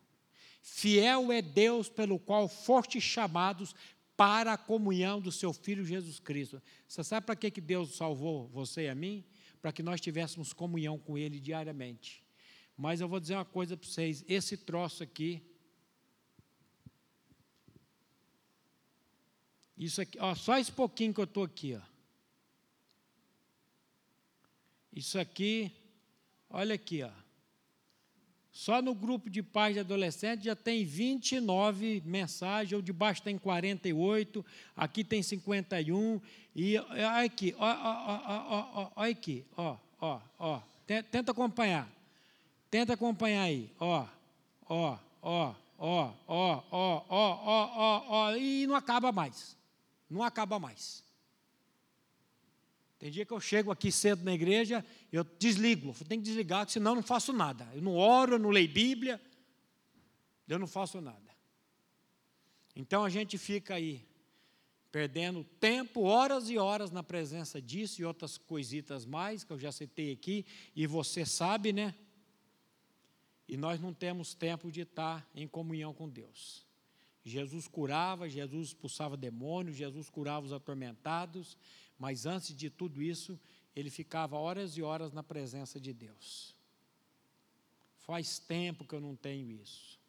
Fiel 0.61 1.31
é 1.31 1.41
Deus 1.41 1.89
pelo 1.89 2.17
qual 2.17 2.47
foste 2.47 3.01
chamados 3.01 3.75
para 4.15 4.53
a 4.53 4.57
comunhão 4.57 5.19
do 5.19 5.31
seu 5.31 5.51
Filho 5.51 5.85
Jesus 5.85 6.19
Cristo. 6.19 6.61
Você 6.87 7.03
sabe 7.03 7.25
para 7.25 7.35
que, 7.35 7.59
Deus 7.59 7.95
salvou 7.95 8.47
você 8.47 8.83
e 8.83 8.89
a 8.89 8.95
mim? 8.95 9.25
Para 9.61 9.73
que 9.73 9.83
nós 9.83 9.99
tivéssemos 9.99 10.53
comunhão 10.53 10.97
com 10.97 11.17
Ele 11.17 11.39
diariamente. 11.39 12.22
Mas 12.77 13.01
eu 13.01 13.07
vou 13.07 13.19
dizer 13.19 13.35
uma 13.35 13.45
coisa 13.45 13.77
para 13.77 13.87
vocês: 13.87 14.23
esse 14.27 14.57
troço 14.57 15.03
aqui. 15.03 15.41
Isso 19.77 20.01
aqui, 20.01 20.17
ó, 20.19 20.35
só 20.35 20.57
esse 20.57 20.71
pouquinho 20.71 21.13
que 21.13 21.19
eu 21.19 21.25
estou 21.25 21.43
aqui, 21.43 21.75
ó. 21.75 21.81
Isso 24.91 25.19
aqui 25.19 25.71
Olha 26.55 26.75
aqui, 26.75 27.01
ó. 27.01 27.09
Só 28.51 28.79
no 28.79 28.93
grupo 28.93 29.27
de 29.27 29.41
pais 29.41 29.73
de 29.73 29.79
adolescentes 29.79 30.45
já 30.45 30.55
tem 30.55 30.85
29 30.85 32.03
mensagens, 32.05 32.73
ou 32.73 32.81
debaixo 32.81 33.23
tem 33.23 33.35
48, 33.39 34.45
aqui 34.75 35.03
tem 35.03 35.23
51, 35.23 36.21
e 36.55 36.77
olha 36.77 37.21
aqui, 37.21 37.55
ó, 37.57 37.65
ó, 37.65 38.71
ó, 38.75 38.91
olha 38.95 39.11
aqui, 39.11 39.43
ó, 39.57 39.75
ó, 39.99 40.21
ó, 40.37 40.61
tenta 40.85 41.31
acompanhar, 41.31 41.91
tenta 42.73 42.93
acompanhar 42.93 43.43
aí, 43.43 43.69
ó, 43.79 44.07
ó, 44.67 44.97
ó, 45.21 45.55
ó, 45.77 46.13
ó, 46.27 46.63
ó, 46.71 47.05
ó, 47.07 47.35
ó, 47.47 48.05
ó, 48.07 48.35
e 48.35 48.65
não 48.65 48.73
acaba 48.75 49.11
mais, 49.11 49.55
não 50.09 50.23
acaba 50.23 50.57
mais. 50.57 51.03
Tem 52.97 53.11
dia 53.11 53.27
que 53.27 53.31
eu 53.31 53.39
chego 53.39 53.69
aqui 53.69 53.91
cedo 53.91 54.23
na 54.23 54.33
igreja, 54.33 54.83
eu 55.11 55.23
desligo, 55.23 55.89
eu 55.89 56.07
tenho 56.07 56.19
que 56.19 56.27
desligar, 56.27 56.67
senão 56.67 56.93
eu 56.93 56.95
não 56.95 57.03
faço 57.03 57.31
nada. 57.31 57.69
Eu 57.75 57.81
não 57.83 57.95
oro, 57.95 58.33
eu 58.33 58.39
não 58.39 58.49
leio 58.49 58.69
Bíblia, 58.69 59.21
eu 60.47 60.57
não 60.57 60.65
faço 60.65 60.99
nada. 60.99 61.31
Então 62.75 63.05
a 63.05 63.09
gente 63.09 63.37
fica 63.37 63.75
aí, 63.75 64.03
perdendo 64.91 65.43
tempo, 65.59 66.01
horas 66.01 66.49
e 66.49 66.57
horas 66.57 66.89
na 66.89 67.03
presença 67.03 67.61
disso 67.61 68.01
e 68.01 68.05
outras 68.05 68.35
coisitas 68.35 69.05
mais, 69.05 69.43
que 69.43 69.53
eu 69.53 69.59
já 69.59 69.71
citei 69.71 70.11
aqui, 70.11 70.43
e 70.75 70.87
você 70.87 71.23
sabe, 71.23 71.71
né? 71.71 71.93
E 73.53 73.57
nós 73.57 73.79
não 73.79 73.93
temos 73.93 74.33
tempo 74.33 74.71
de 74.71 74.81
estar 74.81 75.29
em 75.35 75.47
comunhão 75.47 75.93
com 75.93 76.09
Deus. 76.09 76.65
Jesus 77.23 77.67
curava, 77.67 78.27
Jesus 78.27 78.69
expulsava 78.69 79.15
demônios, 79.15 79.77
Jesus 79.77 80.09
curava 80.09 80.43
os 80.43 80.51
atormentados, 80.51 81.55
mas 81.95 82.25
antes 82.25 82.57
de 82.57 82.71
tudo 82.71 82.99
isso, 82.99 83.39
ele 83.75 83.91
ficava 83.91 84.35
horas 84.37 84.75
e 84.75 84.81
horas 84.81 85.13
na 85.13 85.21
presença 85.21 85.79
de 85.79 85.93
Deus. 85.93 86.55
Faz 87.99 88.39
tempo 88.39 88.87
que 88.87 88.95
eu 88.95 88.99
não 88.99 89.15
tenho 89.15 89.51
isso. 89.51 89.99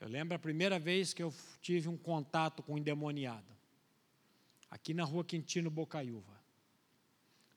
Eu 0.00 0.08
lembro 0.08 0.34
a 0.34 0.38
primeira 0.38 0.78
vez 0.78 1.12
que 1.12 1.22
eu 1.22 1.30
tive 1.60 1.90
um 1.90 1.98
contato 1.98 2.62
com 2.62 2.72
um 2.72 2.78
endemoniado, 2.78 3.52
aqui 4.70 4.94
na 4.94 5.04
rua 5.04 5.22
Quintino 5.22 5.70
Bocaiúva. 5.70 6.40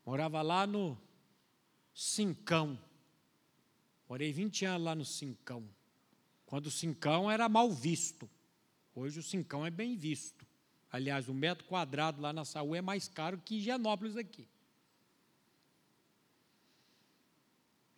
Morava 0.05 0.41
lá 0.41 0.67
no 0.67 1.01
Cincão. 1.93 2.77
Morei 4.09 4.33
20 4.33 4.65
anos 4.65 4.85
lá 4.85 4.95
no 4.95 5.05
Cincão. 5.05 5.63
Quando 6.47 6.65
o 6.65 6.71
Cincão 6.71 7.29
era 7.29 7.47
mal 7.47 7.71
visto. 7.71 8.27
Hoje 8.95 9.19
o 9.19 9.23
Cincão 9.23 9.63
é 9.63 9.69
bem 9.69 9.95
visto. 9.95 10.47
Aliás, 10.91 11.29
um 11.29 11.33
metro 11.35 11.63
quadrado 11.65 12.19
lá 12.19 12.33
na 12.33 12.43
Saúl 12.43 12.75
é 12.75 12.81
mais 12.81 13.07
caro 13.07 13.39
que 13.45 13.57
Higienópolis 13.57 14.17
aqui. 14.17 14.47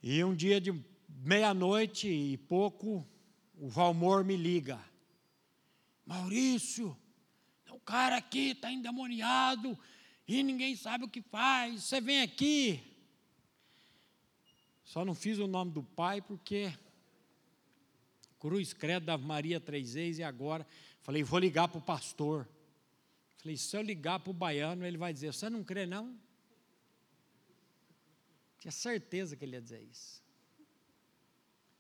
E 0.04 0.22
um 0.22 0.36
dia 0.36 0.60
de 0.60 0.78
meia-noite 1.08 2.10
e 2.10 2.36
pouco, 2.36 3.08
o 3.56 3.70
Valmor 3.70 4.26
me 4.26 4.36
liga. 4.36 4.78
Maurício, 6.06 6.98
o 7.70 7.80
cara 7.80 8.18
aqui 8.18 8.50
está 8.50 8.70
endemoniado 8.70 9.80
e 10.28 10.44
ninguém 10.44 10.76
sabe 10.76 11.06
o 11.06 11.10
que 11.10 11.22
faz. 11.22 11.84
Você 11.84 12.02
vem 12.02 12.22
aqui. 12.22 12.91
Só 14.92 15.06
não 15.06 15.16
fiz 15.16 15.40
o 15.40 15.48
nome 15.48 15.72
do 15.72 15.82
pai 15.82 16.22
porque 16.22 16.70
Cruz 18.38 18.74
Credo 18.74 19.06
da 19.06 19.18
Maria 19.18 19.58
três 19.58 19.94
vezes 19.94 20.20
e 20.20 20.24
agora 20.24 20.68
falei, 21.02 21.24
vou 21.24 21.40
ligar 21.40 21.70
para 21.70 21.78
o 21.78 21.82
pastor. 21.82 22.46
Falei, 23.38 23.56
se 23.56 23.74
eu 23.78 23.82
ligar 23.82 24.20
para 24.20 24.32
o 24.32 24.34
baiano, 24.34 24.86
ele 24.86 24.98
vai 24.98 25.14
dizer: 25.14 25.32
Você 25.32 25.50
não 25.50 25.64
crê, 25.64 25.86
não? 25.86 26.20
Tinha 28.60 28.72
certeza 28.74 29.38
que 29.38 29.46
ele 29.46 29.56
ia 29.56 29.62
dizer 29.62 29.82
isso. 29.82 30.22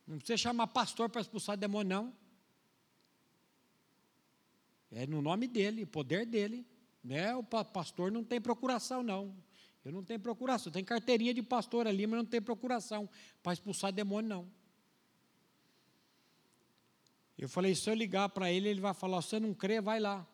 Não 0.08 0.18
precisa 0.18 0.38
chamar 0.38 0.68
pastor 0.68 1.10
para 1.10 1.20
expulsar 1.20 1.58
demônio, 1.58 1.90
não. 1.90 2.16
É 4.90 5.06
no 5.06 5.22
nome 5.22 5.50
dele, 5.50 5.86
poder 5.86 6.26
dele. 6.26 6.66
Né? 7.04 7.36
O 7.36 7.44
pastor 7.44 8.10
não 8.10 8.24
tem 8.24 8.40
procuração, 8.40 9.04
não. 9.04 9.36
Eu 9.84 9.92
não 9.92 10.04
tenho 10.04 10.20
procuração. 10.20 10.72
Tem 10.72 10.84
carteirinha 10.84 11.34
de 11.34 11.42
pastor 11.42 11.88
ali, 11.88 12.06
mas 12.06 12.18
não 12.18 12.26
tem 12.26 12.42
procuração 12.42 13.10
para 13.42 13.54
expulsar 13.54 13.92
demônio, 13.92 14.30
não. 14.30 14.52
Eu 17.38 17.50
falei, 17.50 17.74
se 17.74 17.90
eu 17.90 17.96
ligar 17.96 18.30
para 18.30 18.52
ele, 18.52 18.70
ele 18.70 18.80
vai 18.80 18.94
falar, 18.94 19.22
você 19.22 19.40
não 19.40 19.54
crê, 19.54 19.82
vai 19.82 20.00
lá. 20.00 20.28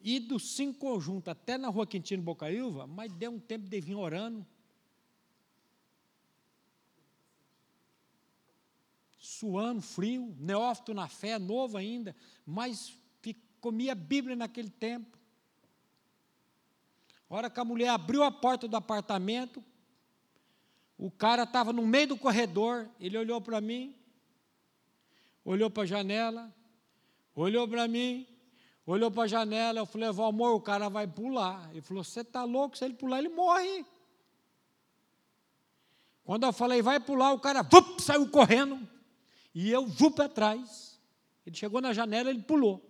E 0.00 0.20
dos 0.20 0.54
cinco 0.54 0.78
conjuntos 0.78 1.28
até 1.28 1.58
na 1.58 1.68
rua 1.68 1.86
Quintino 1.86 2.22
Bocaiúva, 2.22 2.86
mas 2.86 3.12
deu 3.12 3.32
um 3.32 3.40
tempo 3.40 3.68
de 3.68 3.80
vir 3.80 3.96
orando. 3.96 4.46
Suando, 9.18 9.82
frio, 9.82 10.32
neófito 10.38 10.94
na 10.94 11.08
fé, 11.08 11.36
novo 11.38 11.76
ainda, 11.76 12.14
mas 12.46 12.96
comia 13.60 13.94
Bíblia 13.94 14.36
naquele 14.36 14.70
tempo. 14.70 15.17
A 17.28 17.34
hora 17.34 17.50
que 17.50 17.60
a 17.60 17.64
mulher 17.64 17.88
abriu 17.90 18.22
a 18.22 18.30
porta 18.30 18.66
do 18.66 18.76
apartamento, 18.76 19.62
o 20.96 21.10
cara 21.10 21.42
estava 21.42 21.72
no 21.72 21.86
meio 21.86 22.08
do 22.08 22.16
corredor, 22.16 22.88
ele 22.98 23.18
olhou 23.18 23.40
para 23.40 23.60
mim, 23.60 23.94
olhou 25.44 25.70
para 25.70 25.82
a 25.82 25.86
janela, 25.86 26.54
olhou 27.34 27.68
para 27.68 27.86
mim, 27.86 28.26
olhou 28.86 29.10
para 29.10 29.24
a 29.24 29.28
janela, 29.28 29.78
eu 29.78 29.86
falei, 29.86 30.08
amor, 30.08 30.54
o 30.54 30.60
cara 30.60 30.88
vai 30.88 31.06
pular. 31.06 31.70
Ele 31.70 31.82
falou, 31.82 32.02
você 32.02 32.22
está 32.22 32.44
louco, 32.44 32.76
se 32.76 32.84
ele 32.84 32.94
pular, 32.94 33.18
ele 33.18 33.28
morre. 33.28 33.84
Quando 36.24 36.44
eu 36.44 36.52
falei, 36.52 36.80
vai 36.82 36.98
pular, 36.98 37.32
o 37.32 37.40
cara 37.40 37.62
vup, 37.62 38.00
saiu 38.00 38.28
correndo, 38.30 38.86
e 39.54 39.70
eu 39.70 39.86
vup 39.86 40.20
atrás. 40.20 41.00
Ele 41.46 41.56
chegou 41.56 41.80
na 41.80 41.92
janela, 41.92 42.30
ele 42.30 42.42
pulou, 42.42 42.82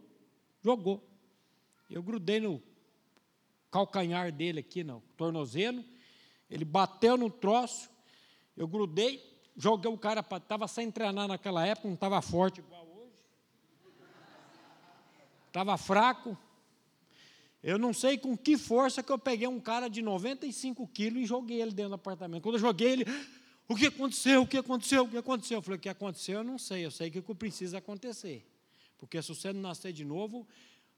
jogou. 0.63 1.05
Eu 1.91 2.03
grudei 2.03 2.41
no 2.41 2.61
calcanhar 3.71 4.33
dele 4.33 4.61
aqui, 4.61 4.83
no 4.83 5.03
tornozelo. 5.17 5.85
Ele 6.51 6.65
bateu 6.65 7.17
no 7.17 7.31
troço, 7.31 7.91
eu 8.57 8.67
grudei, 8.67 9.23
joguei 9.57 9.91
o 9.91 9.99
cara 9.99 10.23
para. 10.23 10.39
Estava 10.39 10.67
sem 10.67 10.91
treinar 10.91 11.29
naquela 11.29 11.67
época, 11.67 11.89
não 11.89 11.95
estava 11.95 12.21
forte 12.23 12.61
igual 12.61 12.87
hoje. 12.87 13.23
Estava 15.47 15.77
fraco. 15.77 16.37
Eu 17.63 17.79
não 17.79 17.93
sei 17.93 18.17
com 18.17 18.37
que 18.37 18.57
força 18.57 19.03
que 19.03 19.11
eu 19.11 19.19
peguei 19.19 19.49
um 19.49 19.61
cara 19.61 19.89
de 19.89 20.01
95 20.01 20.87
quilos 20.89 21.23
e 21.23 21.27
joguei 21.27 21.61
ele 21.61 21.73
dentro 21.73 21.91
do 21.91 21.95
apartamento. 21.97 22.43
Quando 22.43 22.55
eu 22.55 22.61
joguei 22.61 22.93
ele, 22.93 23.05
o 23.69 23.75
que 23.75 23.87
aconteceu? 23.87 24.43
O 24.43 24.47
que 24.47 24.57
aconteceu? 24.57 25.05
O 25.05 25.09
que 25.09 25.17
aconteceu? 25.19 25.59
Eu 25.59 25.63
falei, 25.63 25.77
o 25.77 25.81
que 25.81 25.89
aconteceu? 25.89 26.39
Eu 26.39 26.45
não 26.45 26.57
sei, 26.57 26.87
eu 26.87 26.91
sei 26.91 27.09
o 27.09 27.13
que 27.13 27.35
precisa 27.35 27.79
acontecer. 27.79 28.47
Porque 28.97 29.21
se 29.21 29.29
você 29.29 29.53
não 29.53 29.61
nascer 29.61 29.93
de 29.93 30.05
novo, 30.05 30.47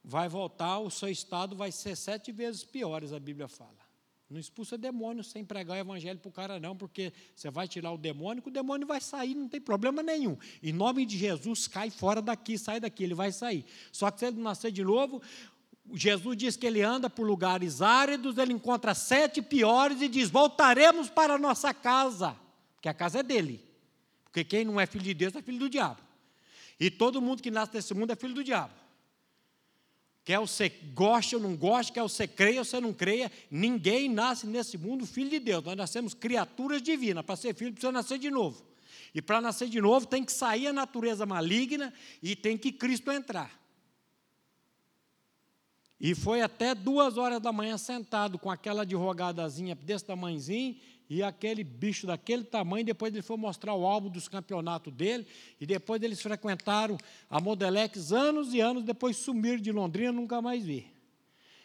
vai 0.03 0.28
voltar, 0.28 0.78
o 0.78 0.90
seu 0.90 1.09
estado 1.09 1.55
vai 1.55 1.70
ser 1.70 1.96
sete 1.96 2.32
vezes 2.32 2.64
piores, 2.64 3.12
a 3.12 3.20
Bíblia 3.20 3.48
fala. 3.48 3.78
Não 4.30 4.38
expulsa 4.38 4.78
demônio 4.78 5.24
sem 5.24 5.44
pregar 5.44 5.76
o 5.76 5.80
evangelho 5.80 6.18
para 6.20 6.28
o 6.28 6.32
cara, 6.32 6.61
não, 6.61 6.76
porque 6.76 7.12
você 7.34 7.51
vai 7.51 7.66
tirar 7.66 7.90
o 7.90 7.98
demônio, 7.98 8.42
o 8.46 8.51
demônio 8.51 8.86
vai 8.86 9.01
sair, 9.01 9.34
não 9.34 9.48
tem 9.48 9.61
problema 9.61 10.05
nenhum. 10.05 10.38
Em 10.62 10.72
nome 10.72 11.05
de 11.05 11.18
Jesus, 11.18 11.66
cai 11.66 11.90
fora 11.90 12.22
daqui, 12.22 12.57
sai 12.57 12.78
daqui, 12.78 13.03
ele 13.03 13.14
vai 13.14 13.32
sair. 13.32 13.64
Só 13.90 14.09
que 14.09 14.20
se 14.20 14.26
ele 14.26 14.40
nascer 14.40 14.70
de 14.70 14.84
novo, 14.84 15.20
Jesus 15.92 16.36
diz 16.36 16.57
que 16.57 16.64
ele 16.64 16.80
anda 16.80 17.11
por 17.11 17.26
lugares 17.26 17.82
áridos, 17.82 18.38
ele 18.38 18.53
encontra 18.53 18.94
sete 18.94 19.42
piores 19.42 20.01
e 20.01 20.09
diz: 20.09 20.30
voltaremos 20.30 21.11
para 21.11 21.34
a 21.34 21.38
nossa 21.38 21.74
casa, 21.74 22.36
porque 22.76 22.88
a 22.88 22.94
casa 22.94 23.18
é 23.18 23.22
dele. 23.24 23.61
Porque 24.24 24.44
quem 24.44 24.64
não 24.64 24.80
é 24.80 24.86
filho 24.86 25.03
de 25.03 25.12
Deus 25.12 25.34
é 25.34 25.42
filho 25.42 25.59
do 25.59 25.68
diabo. 25.68 26.01
E 26.78 26.88
todo 26.88 27.20
mundo 27.20 27.42
que 27.42 27.51
nasce 27.51 27.74
nesse 27.74 27.92
mundo 27.92 28.12
é 28.12 28.16
filho 28.16 28.32
do 28.32 28.44
diabo. 28.44 28.72
Quer 30.25 30.39
você 30.39 30.68
goste 30.93 31.35
ou 31.35 31.41
não 31.41 31.57
goste, 31.57 31.93
quer 31.93 32.03
você 32.03 32.27
creia 32.29 32.61
ou 32.61 32.64
você 32.64 32.81
não 32.81 32.93
creia, 32.93 33.33
ninguém 33.51 34.09
nasce 34.09 34.47
nesse 34.47 34.77
mundo 34.77 35.07
filho 35.07 35.31
de 35.31 35.39
Deus. 35.39 35.64
Nós 35.64 35.77
nascemos 35.77 36.14
criaturas 36.14 36.83
divinas. 36.83 37.25
Para 37.25 37.37
ser 37.37 37.55
filho, 37.55 37.73
precisa 37.73 37.93
nascer 37.93 38.18
de 38.18 38.31
novo. 38.31 38.62
E 39.14 39.21
para 39.21 39.41
nascer 39.41 39.68
de 39.68 39.81
novo, 39.81 40.07
tem 40.07 40.25
que 40.25 40.33
sair 40.33 40.66
a 40.66 40.73
natureza 40.73 41.27
maligna 41.27 41.93
e 42.23 42.37
tem 42.37 42.57
que 42.57 42.71
Cristo 42.71 43.11
entrar. 43.11 43.59
E 45.99 46.14
foi 46.14 46.41
até 46.41 46.75
duas 46.75 47.18
horas 47.18 47.41
da 47.41 47.53
manhã 47.53 47.77
sentado 47.77 48.39
com 48.39 48.51
aquela 48.51 48.83
advogadazinha 48.83 49.75
desse 49.75 50.05
tamanhozinho 50.05 50.77
e 51.11 51.25
aquele 51.25 51.65
bicho 51.65 52.07
daquele 52.07 52.45
tamanho, 52.45 52.85
depois 52.85 53.13
ele 53.13 53.21
foi 53.21 53.37
mostrar 53.37 53.75
o 53.75 53.85
álbum 53.85 54.09
dos 54.09 54.29
campeonatos 54.29 54.93
dele, 54.93 55.27
e 55.61 55.67
depois 55.67 56.01
eles 56.01 56.23
frequentaram 56.23 56.97
a 57.29 57.41
Modelex 57.41 58.13
anos 58.13 58.55
e 58.55 58.61
anos, 58.61 58.85
depois 58.85 59.17
sumiram 59.17 59.59
de 59.59 59.73
Londrina, 59.73 60.13
nunca 60.13 60.41
mais 60.41 60.63
vi. 60.63 60.87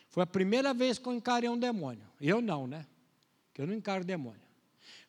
Foi 0.10 0.24
a 0.24 0.26
primeira 0.26 0.74
vez 0.74 0.98
que 0.98 1.08
eu 1.08 1.14
encarei 1.14 1.48
um 1.48 1.58
demônio. 1.58 2.08
Eu 2.20 2.42
não, 2.42 2.66
né? 2.66 2.88
Que 3.54 3.62
eu 3.62 3.68
não 3.68 3.76
encaro 3.76 4.04
demônio. 4.04 4.42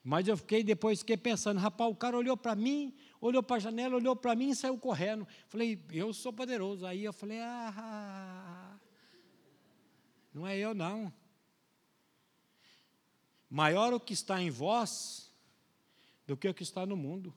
Mas 0.05 0.29
eu 0.29 0.37
fiquei 0.37 0.63
depois 0.63 0.99
fiquei 0.99 1.17
pensando, 1.17 1.59
rapaz, 1.59 1.91
o 1.91 1.97
cara 1.97 2.17
olhou 2.17 2.37
para 2.37 2.55
mim, 2.55 2.95
olhou 3.21 3.43
para 3.43 3.57
a 3.57 3.59
janela, 3.59 3.97
olhou 3.97 4.15
para 4.15 4.35
mim 4.35 4.51
e 4.51 4.55
saiu 4.55 4.77
correndo. 4.77 5.27
Falei, 5.49 5.81
eu 5.91 6.13
sou 6.13 6.33
poderoso. 6.33 6.85
Aí 6.85 7.05
eu 7.05 7.13
falei, 7.13 7.41
ah, 7.41 8.77
não 10.35 10.47
é 10.47 10.59
eu 10.59 10.75
não. 10.75 11.11
Maior 13.57 13.95
o 13.95 13.99
que 13.99 14.13
está 14.13 14.39
em 14.43 14.51
vós 14.51 15.33
do 16.27 16.37
que 16.37 16.47
o 16.47 16.53
que 16.53 16.63
está 16.63 16.85
no 16.85 16.95
mundo. 16.95 17.33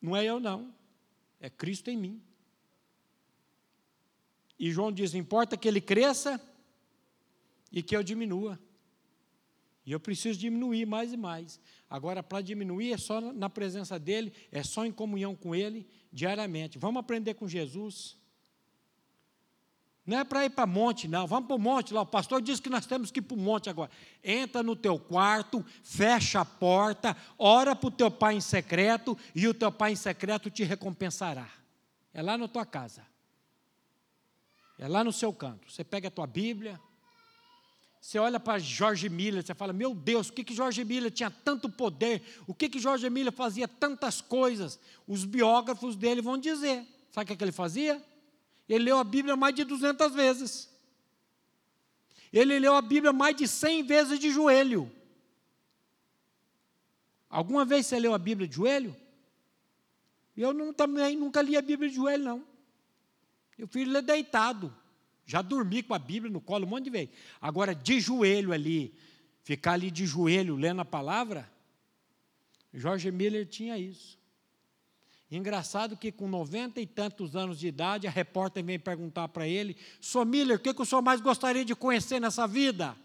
Não 0.00 0.16
é 0.16 0.24
eu, 0.24 0.38
não. 0.38 0.72
É 1.40 1.50
Cristo 1.50 1.90
em 1.90 1.96
mim. 1.96 2.22
E 4.56 4.70
João 4.70 4.92
diz: 4.92 5.12
importa 5.12 5.56
que 5.56 5.66
ele 5.66 5.80
cresça 5.80 6.40
e 7.72 7.82
que 7.82 7.96
eu 7.96 8.02
diminua. 8.04 8.56
E 9.84 9.90
eu 9.90 9.98
preciso 9.98 10.38
diminuir 10.38 10.86
mais 10.86 11.12
e 11.12 11.16
mais. 11.16 11.60
Agora, 11.90 12.22
para 12.22 12.40
diminuir, 12.40 12.92
é 12.92 12.96
só 12.96 13.20
na 13.20 13.50
presença 13.50 13.98
dele, 13.98 14.32
é 14.52 14.62
só 14.62 14.86
em 14.86 14.92
comunhão 14.92 15.34
com 15.34 15.52
ele 15.52 15.84
diariamente. 16.12 16.78
Vamos 16.78 17.00
aprender 17.00 17.34
com 17.34 17.48
Jesus. 17.48 18.16
Não 20.08 20.20
é 20.20 20.24
para 20.24 20.42
ir 20.46 20.48
para 20.48 20.66
monte, 20.66 21.06
não. 21.06 21.26
Vamos 21.26 21.48
para 21.48 21.56
o 21.56 21.58
monte 21.58 21.92
lá. 21.92 22.00
O 22.00 22.06
pastor 22.06 22.40
disse 22.40 22.62
que 22.62 22.70
nós 22.70 22.86
temos 22.86 23.10
que 23.10 23.18
ir 23.18 23.22
para 23.22 23.36
o 23.36 23.38
monte 23.38 23.68
agora. 23.68 23.90
Entra 24.24 24.62
no 24.62 24.74
teu 24.74 24.98
quarto, 24.98 25.62
fecha 25.82 26.40
a 26.40 26.46
porta, 26.46 27.14
ora 27.36 27.76
para 27.76 27.88
o 27.88 27.90
teu 27.90 28.10
pai 28.10 28.34
em 28.34 28.40
secreto 28.40 29.18
e 29.34 29.46
o 29.46 29.52
teu 29.52 29.70
pai 29.70 29.92
em 29.92 29.96
secreto 29.96 30.48
te 30.48 30.64
recompensará. 30.64 31.46
É 32.14 32.22
lá 32.22 32.38
na 32.38 32.48
tua 32.48 32.64
casa. 32.64 33.06
É 34.78 34.88
lá 34.88 35.04
no 35.04 35.12
seu 35.12 35.30
canto. 35.30 35.70
Você 35.70 35.84
pega 35.84 36.08
a 36.08 36.10
tua 36.10 36.26
Bíblia, 36.26 36.80
você 38.00 38.18
olha 38.18 38.40
para 38.40 38.58
Jorge 38.58 39.10
Miller, 39.10 39.44
você 39.44 39.54
fala: 39.54 39.74
Meu 39.74 39.94
Deus, 39.94 40.30
o 40.30 40.32
que, 40.32 40.42
que 40.42 40.54
Jorge 40.54 40.82
Miller 40.86 41.10
tinha 41.10 41.30
tanto 41.30 41.68
poder? 41.68 42.22
O 42.46 42.54
que, 42.54 42.70
que 42.70 42.78
Jorge 42.78 43.10
Miller 43.10 43.30
fazia 43.34 43.68
tantas 43.68 44.22
coisas? 44.22 44.80
Os 45.06 45.26
biógrafos 45.26 45.96
dele 45.96 46.22
vão 46.22 46.38
dizer. 46.38 46.86
Sabe 47.10 47.24
o 47.24 47.26
que, 47.26 47.36
que 47.36 47.44
ele 47.44 47.52
fazia? 47.52 48.02
Ele 48.68 48.84
leu 48.84 48.98
a 48.98 49.04
Bíblia 49.04 49.36
mais 49.36 49.54
de 49.54 49.64
200 49.64 50.12
vezes. 50.12 50.68
Ele 52.32 52.58
leu 52.58 52.74
a 52.74 52.82
Bíblia 52.82 53.12
mais 53.12 53.34
de 53.34 53.48
100 53.48 53.82
vezes 53.84 54.18
de 54.18 54.30
joelho. 54.30 54.90
Alguma 57.30 57.64
vez 57.64 57.86
você 57.86 57.98
leu 57.98 58.14
a 58.14 58.18
Bíblia 58.18 58.46
de 58.46 58.56
joelho? 58.56 58.94
Eu 60.36 60.52
não, 60.52 60.72
também 60.72 61.16
nunca 61.16 61.42
li 61.42 61.56
a 61.56 61.62
Bíblia 61.62 61.88
de 61.88 61.96
joelho, 61.96 62.24
não. 62.24 62.44
Eu 63.56 63.66
fui 63.66 63.84
ler 63.84 64.02
deitado. 64.02 64.74
Já 65.26 65.42
dormi 65.42 65.82
com 65.82 65.94
a 65.94 65.98
Bíblia 65.98 66.32
no 66.32 66.40
colo 66.40 66.64
um 66.64 66.68
monte 66.68 66.84
de 66.84 66.90
vezes. 66.90 67.10
Agora, 67.40 67.74
de 67.74 68.00
joelho 68.00 68.52
ali, 68.52 68.94
ficar 69.42 69.72
ali 69.72 69.90
de 69.90 70.06
joelho 70.06 70.56
lendo 70.56 70.80
a 70.80 70.84
palavra, 70.84 71.50
Jorge 72.72 73.10
Miller 73.10 73.46
tinha 73.46 73.76
isso. 73.76 74.18
Engraçado 75.30 75.96
que 75.96 76.10
com 76.10 76.26
noventa 76.26 76.80
e 76.80 76.86
tantos 76.86 77.36
anos 77.36 77.58
de 77.58 77.68
idade, 77.68 78.06
a 78.06 78.10
repórter 78.10 78.64
vem 78.64 78.78
perguntar 78.78 79.28
para 79.28 79.46
ele: 79.46 79.76
Sr. 80.00 80.24
Miller, 80.24 80.56
o 80.56 80.60
que, 80.60 80.72
que 80.72 80.82
o 80.82 80.86
senhor 80.86 81.02
mais 81.02 81.20
gostaria 81.20 81.64
de 81.64 81.74
conhecer 81.74 82.20
nessa 82.20 82.46
vida? 82.46 82.96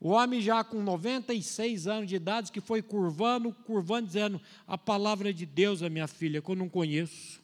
O 0.00 0.10
homem 0.10 0.40
já 0.40 0.64
com 0.64 0.82
96 0.82 1.86
anos 1.86 2.08
de 2.08 2.16
idade, 2.16 2.50
que 2.50 2.60
foi 2.60 2.82
curvando, 2.82 3.52
curvando, 3.52 4.06
dizendo: 4.08 4.40
A 4.66 4.76
palavra 4.76 5.32
de 5.32 5.46
Deus 5.46 5.80
é 5.80 5.88
minha 5.88 6.08
filha, 6.08 6.42
que 6.42 6.50
eu 6.50 6.56
não 6.56 6.68
conheço. 6.68 7.41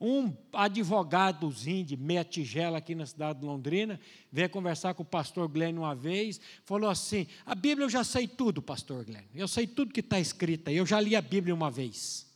Um 0.00 0.32
advogadozinho 0.52 1.84
de 1.84 1.96
meia 1.96 2.24
tigela 2.24 2.78
aqui 2.78 2.94
na 2.94 3.04
cidade 3.04 3.40
de 3.40 3.44
Londrina 3.44 3.98
veio 4.30 4.48
conversar 4.48 4.94
com 4.94 5.02
o 5.02 5.06
pastor 5.06 5.48
Glenn 5.48 5.76
uma 5.76 5.94
vez, 5.94 6.40
falou 6.64 6.88
assim: 6.88 7.26
A 7.44 7.54
Bíblia 7.54 7.84
eu 7.84 7.90
já 7.90 8.04
sei 8.04 8.28
tudo, 8.28 8.62
pastor 8.62 9.04
Glenn, 9.04 9.24
eu 9.34 9.48
sei 9.48 9.66
tudo 9.66 9.92
que 9.92 10.00
está 10.00 10.20
escrito 10.20 10.68
aí, 10.68 10.76
eu 10.76 10.86
já 10.86 11.00
li 11.00 11.16
a 11.16 11.20
Bíblia 11.20 11.52
uma 11.52 11.70
vez. 11.70 12.28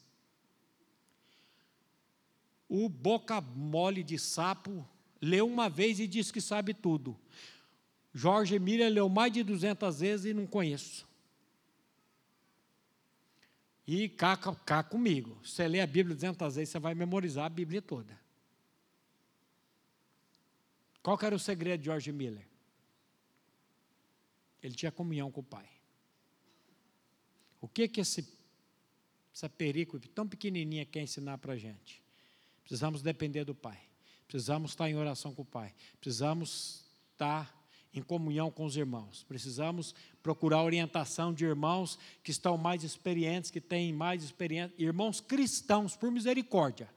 O 2.69 2.89
boca 2.89 3.41
mole 3.41 4.03
de 4.03 4.19
sapo 4.19 4.85
leu 5.21 5.47
uma 5.47 5.69
vez 5.69 6.01
e 6.01 6.09
diz 6.09 6.33
que 6.33 6.41
sabe 6.41 6.75
tudo. 6.75 7.17
Jorge 8.13 8.59
Miller 8.59 8.93
leu 8.93 9.09
mais 9.09 9.33
de 9.33 9.45
200 9.45 10.01
vezes 10.01 10.27
e 10.27 10.35
não 10.35 10.47
conheço. 10.47 11.07
E 13.87 14.09
cá, 14.09 14.37
cá 14.37 14.83
comigo. 14.83 15.39
Você 15.43 15.67
lê 15.67 15.81
a 15.81 15.87
Bíblia 15.87 16.15
200 16.15 16.57
vezes, 16.57 16.71
você 16.71 16.79
vai 16.79 16.95
memorizar 16.95 17.47
a 17.47 17.49
Bíblia 17.49 17.83
toda. 17.83 18.21
Qual 21.03 21.19
era 21.21 21.35
o 21.35 21.39
segredo 21.39 21.81
de 21.81 21.87
George 21.87 22.13
Miller? 22.13 22.47
Ele 24.63 24.75
tinha 24.75 24.93
comunhão 24.93 25.31
com 25.31 25.41
o 25.41 25.45
Pai. 25.45 25.69
O 27.61 27.67
que 27.67 27.89
que 27.89 28.01
esse, 28.01 28.27
essa 29.35 29.49
perícope 29.49 30.09
tão 30.09 30.29
pequenininha 30.29 30.87
quer 30.87 31.03
ensinar 31.03 31.39
para 31.39 31.55
a 31.55 31.57
gente? 31.57 32.01
Precisamos 32.63 33.03
depender 33.03 33.45
do 33.45 33.55
Pai. 33.55 33.81
Precisamos 34.29 34.71
estar 34.71 34.89
em 34.89 34.95
oração 34.95 35.35
com 35.35 35.43
o 35.43 35.47
Pai. 35.47 35.75
Precisamos 36.01 36.85
estar 37.13 37.62
em 37.93 38.03
comunhão 38.03 38.51
com 38.51 38.65
os 38.65 38.77
irmãos. 38.77 39.25
Precisamos 39.25 39.95
procurar 40.23 40.63
orientação 40.63 41.33
de 41.33 41.45
irmãos 41.45 41.99
que 42.23 42.31
estão 42.31 42.57
mais 42.57 42.83
experientes, 42.85 43.51
que 43.51 43.61
têm 43.61 43.93
mais 43.93 44.23
experiência, 44.23 44.75
irmãos 44.79 45.21
cristãos, 45.21 45.95
por 45.95 46.11
misericórdia. 46.11 46.89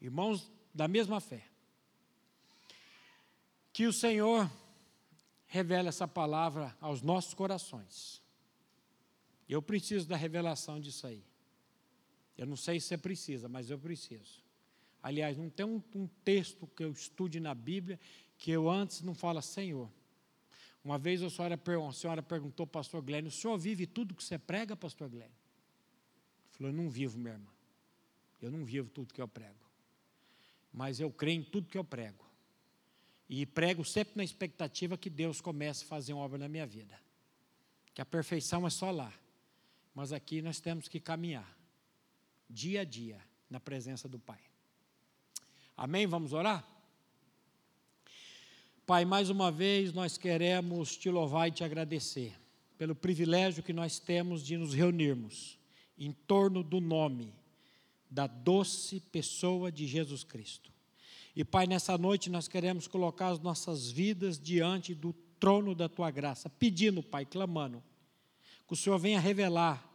Irmãos 0.00 0.50
da 0.72 0.86
mesma 0.86 1.20
fé. 1.20 1.44
Que 3.72 3.86
o 3.86 3.92
Senhor 3.92 4.50
revele 5.46 5.88
essa 5.88 6.06
palavra 6.06 6.76
aos 6.80 7.02
nossos 7.02 7.34
corações. 7.34 8.22
Eu 9.48 9.62
preciso 9.62 10.06
da 10.06 10.16
revelação 10.16 10.80
disso 10.80 11.06
aí. 11.06 11.24
Eu 12.36 12.46
não 12.46 12.56
sei 12.56 12.78
se 12.78 12.86
você 12.86 12.98
precisa, 12.98 13.48
mas 13.48 13.70
eu 13.70 13.78
preciso. 13.78 14.44
Aliás, 15.02 15.36
não 15.36 15.48
tem 15.48 15.66
um, 15.66 15.82
um 15.94 16.06
texto 16.24 16.66
que 16.68 16.84
eu 16.84 16.92
estude 16.92 17.40
na 17.40 17.54
Bíblia 17.54 17.98
que 18.38 18.52
eu 18.52 18.70
antes 18.70 19.02
não 19.02 19.14
fala, 19.14 19.42
Senhor. 19.42 19.90
Uma 20.82 20.96
vez 20.96 21.22
a 21.22 21.28
senhora, 21.28 21.60
a 21.88 21.92
senhora 21.92 22.22
perguntou 22.22 22.66
pastor 22.66 23.02
Glenn, 23.02 23.26
o 23.26 23.30
senhor 23.30 23.58
vive 23.58 23.86
tudo 23.86 24.14
que 24.14 24.22
você 24.22 24.38
prega, 24.38 24.76
pastor 24.76 25.08
Glenn? 25.10 25.24
Ele 25.26 25.32
falou, 26.52 26.72
eu 26.72 26.76
não 26.76 26.88
vivo, 26.88 27.18
minha 27.18 27.34
irmã. 27.34 27.50
Eu 28.40 28.50
não 28.50 28.64
vivo 28.64 28.88
tudo 28.88 29.12
que 29.12 29.20
eu 29.20 29.28
prego. 29.28 29.58
Mas 30.72 31.00
eu 31.00 31.10
creio 31.10 31.40
em 31.40 31.42
tudo 31.42 31.68
que 31.68 31.76
eu 31.76 31.84
prego. 31.84 32.24
E 33.28 33.44
prego 33.44 33.84
sempre 33.84 34.14
na 34.16 34.24
expectativa 34.24 34.96
que 34.96 35.10
Deus 35.10 35.40
comece 35.40 35.84
a 35.84 35.88
fazer 35.88 36.12
uma 36.12 36.22
obra 36.22 36.38
na 36.38 36.48
minha 36.48 36.66
vida. 36.66 36.98
Que 37.92 38.00
a 38.00 38.06
perfeição 38.06 38.66
é 38.66 38.70
só 38.70 38.90
lá. 38.90 39.12
Mas 39.94 40.12
aqui 40.12 40.40
nós 40.40 40.60
temos 40.60 40.86
que 40.86 41.00
caminhar, 41.00 41.58
dia 42.48 42.82
a 42.82 42.84
dia, 42.84 43.20
na 43.50 43.58
presença 43.58 44.08
do 44.08 44.18
Pai. 44.18 44.40
Amém? 45.76 46.06
Vamos 46.06 46.32
orar? 46.32 46.77
Pai, 48.88 49.04
mais 49.04 49.28
uma 49.28 49.52
vez 49.52 49.92
nós 49.92 50.16
queremos 50.16 50.96
te 50.96 51.10
louvar 51.10 51.46
e 51.46 51.52
te 51.52 51.62
agradecer 51.62 52.32
pelo 52.78 52.94
privilégio 52.94 53.62
que 53.62 53.74
nós 53.74 53.98
temos 53.98 54.42
de 54.42 54.56
nos 54.56 54.72
reunirmos 54.72 55.58
em 55.98 56.10
torno 56.10 56.62
do 56.62 56.80
nome 56.80 57.34
da 58.10 58.26
doce 58.26 58.98
pessoa 59.12 59.70
de 59.70 59.86
Jesus 59.86 60.24
Cristo. 60.24 60.72
E 61.36 61.44
Pai, 61.44 61.66
nessa 61.66 61.98
noite 61.98 62.30
nós 62.30 62.48
queremos 62.48 62.88
colocar 62.88 63.28
as 63.28 63.40
nossas 63.40 63.90
vidas 63.90 64.40
diante 64.40 64.94
do 64.94 65.12
trono 65.38 65.74
da 65.74 65.86
tua 65.86 66.10
graça, 66.10 66.48
pedindo, 66.48 67.02
Pai, 67.02 67.26
clamando, 67.26 67.84
que 68.66 68.72
o 68.72 68.76
Senhor 68.76 68.98
venha 68.98 69.20
revelar 69.20 69.86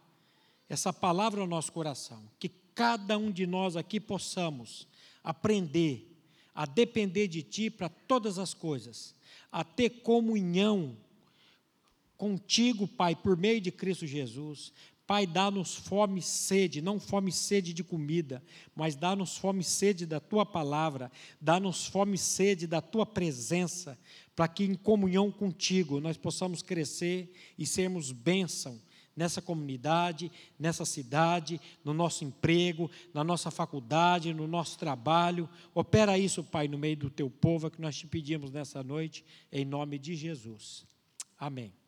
essa 0.68 0.92
palavra 0.92 1.40
ao 1.40 1.48
nosso 1.48 1.72
coração, 1.72 2.30
que 2.38 2.48
cada 2.48 3.18
um 3.18 3.32
de 3.32 3.44
nós 3.44 3.74
aqui 3.74 3.98
possamos 3.98 4.86
aprender 5.24 6.13
a 6.54 6.66
depender 6.66 7.28
de 7.28 7.42
Ti 7.42 7.70
para 7.70 7.88
todas 7.88 8.38
as 8.38 8.54
coisas, 8.54 9.14
a 9.50 9.64
ter 9.64 9.90
comunhão 9.90 10.96
contigo, 12.16 12.86
Pai, 12.86 13.16
por 13.16 13.36
meio 13.36 13.60
de 13.60 13.72
Cristo 13.72 14.06
Jesus. 14.06 14.72
Pai, 15.06 15.26
dá-nos 15.26 15.74
fome 15.74 16.20
e 16.20 16.22
sede, 16.22 16.80
não 16.80 16.98
fome 16.98 17.28
e 17.28 17.32
sede 17.32 17.74
de 17.74 17.84
comida, 17.84 18.42
mas 18.74 18.96
dá-nos 18.96 19.36
fome 19.36 19.60
e 19.60 19.64
sede 19.64 20.06
da 20.06 20.18
tua 20.18 20.46
palavra, 20.46 21.12
dá-nos 21.38 21.86
fome 21.86 22.14
e 22.14 22.18
sede 22.18 22.66
da 22.66 22.80
tua 22.80 23.04
presença, 23.04 23.98
para 24.34 24.48
que 24.48 24.64
em 24.64 24.74
comunhão 24.74 25.30
contigo 25.30 26.00
nós 26.00 26.16
possamos 26.16 26.62
crescer 26.62 27.30
e 27.58 27.66
sermos 27.66 28.12
bênção 28.12 28.80
nessa 29.16 29.40
comunidade, 29.40 30.30
nessa 30.58 30.84
cidade, 30.84 31.60
no 31.84 31.94
nosso 31.94 32.24
emprego, 32.24 32.90
na 33.12 33.22
nossa 33.22 33.50
faculdade, 33.50 34.34
no 34.34 34.46
nosso 34.46 34.78
trabalho. 34.78 35.48
Opera 35.74 36.18
isso, 36.18 36.42
Pai, 36.42 36.68
no 36.68 36.78
meio 36.78 36.96
do 36.96 37.10
teu 37.10 37.30
povo, 37.30 37.66
é 37.66 37.70
que 37.70 37.80
nós 37.80 37.96
te 37.96 38.06
pedimos 38.06 38.50
nessa 38.50 38.82
noite, 38.82 39.24
em 39.52 39.64
nome 39.64 39.98
de 39.98 40.14
Jesus. 40.14 40.86
Amém. 41.38 41.83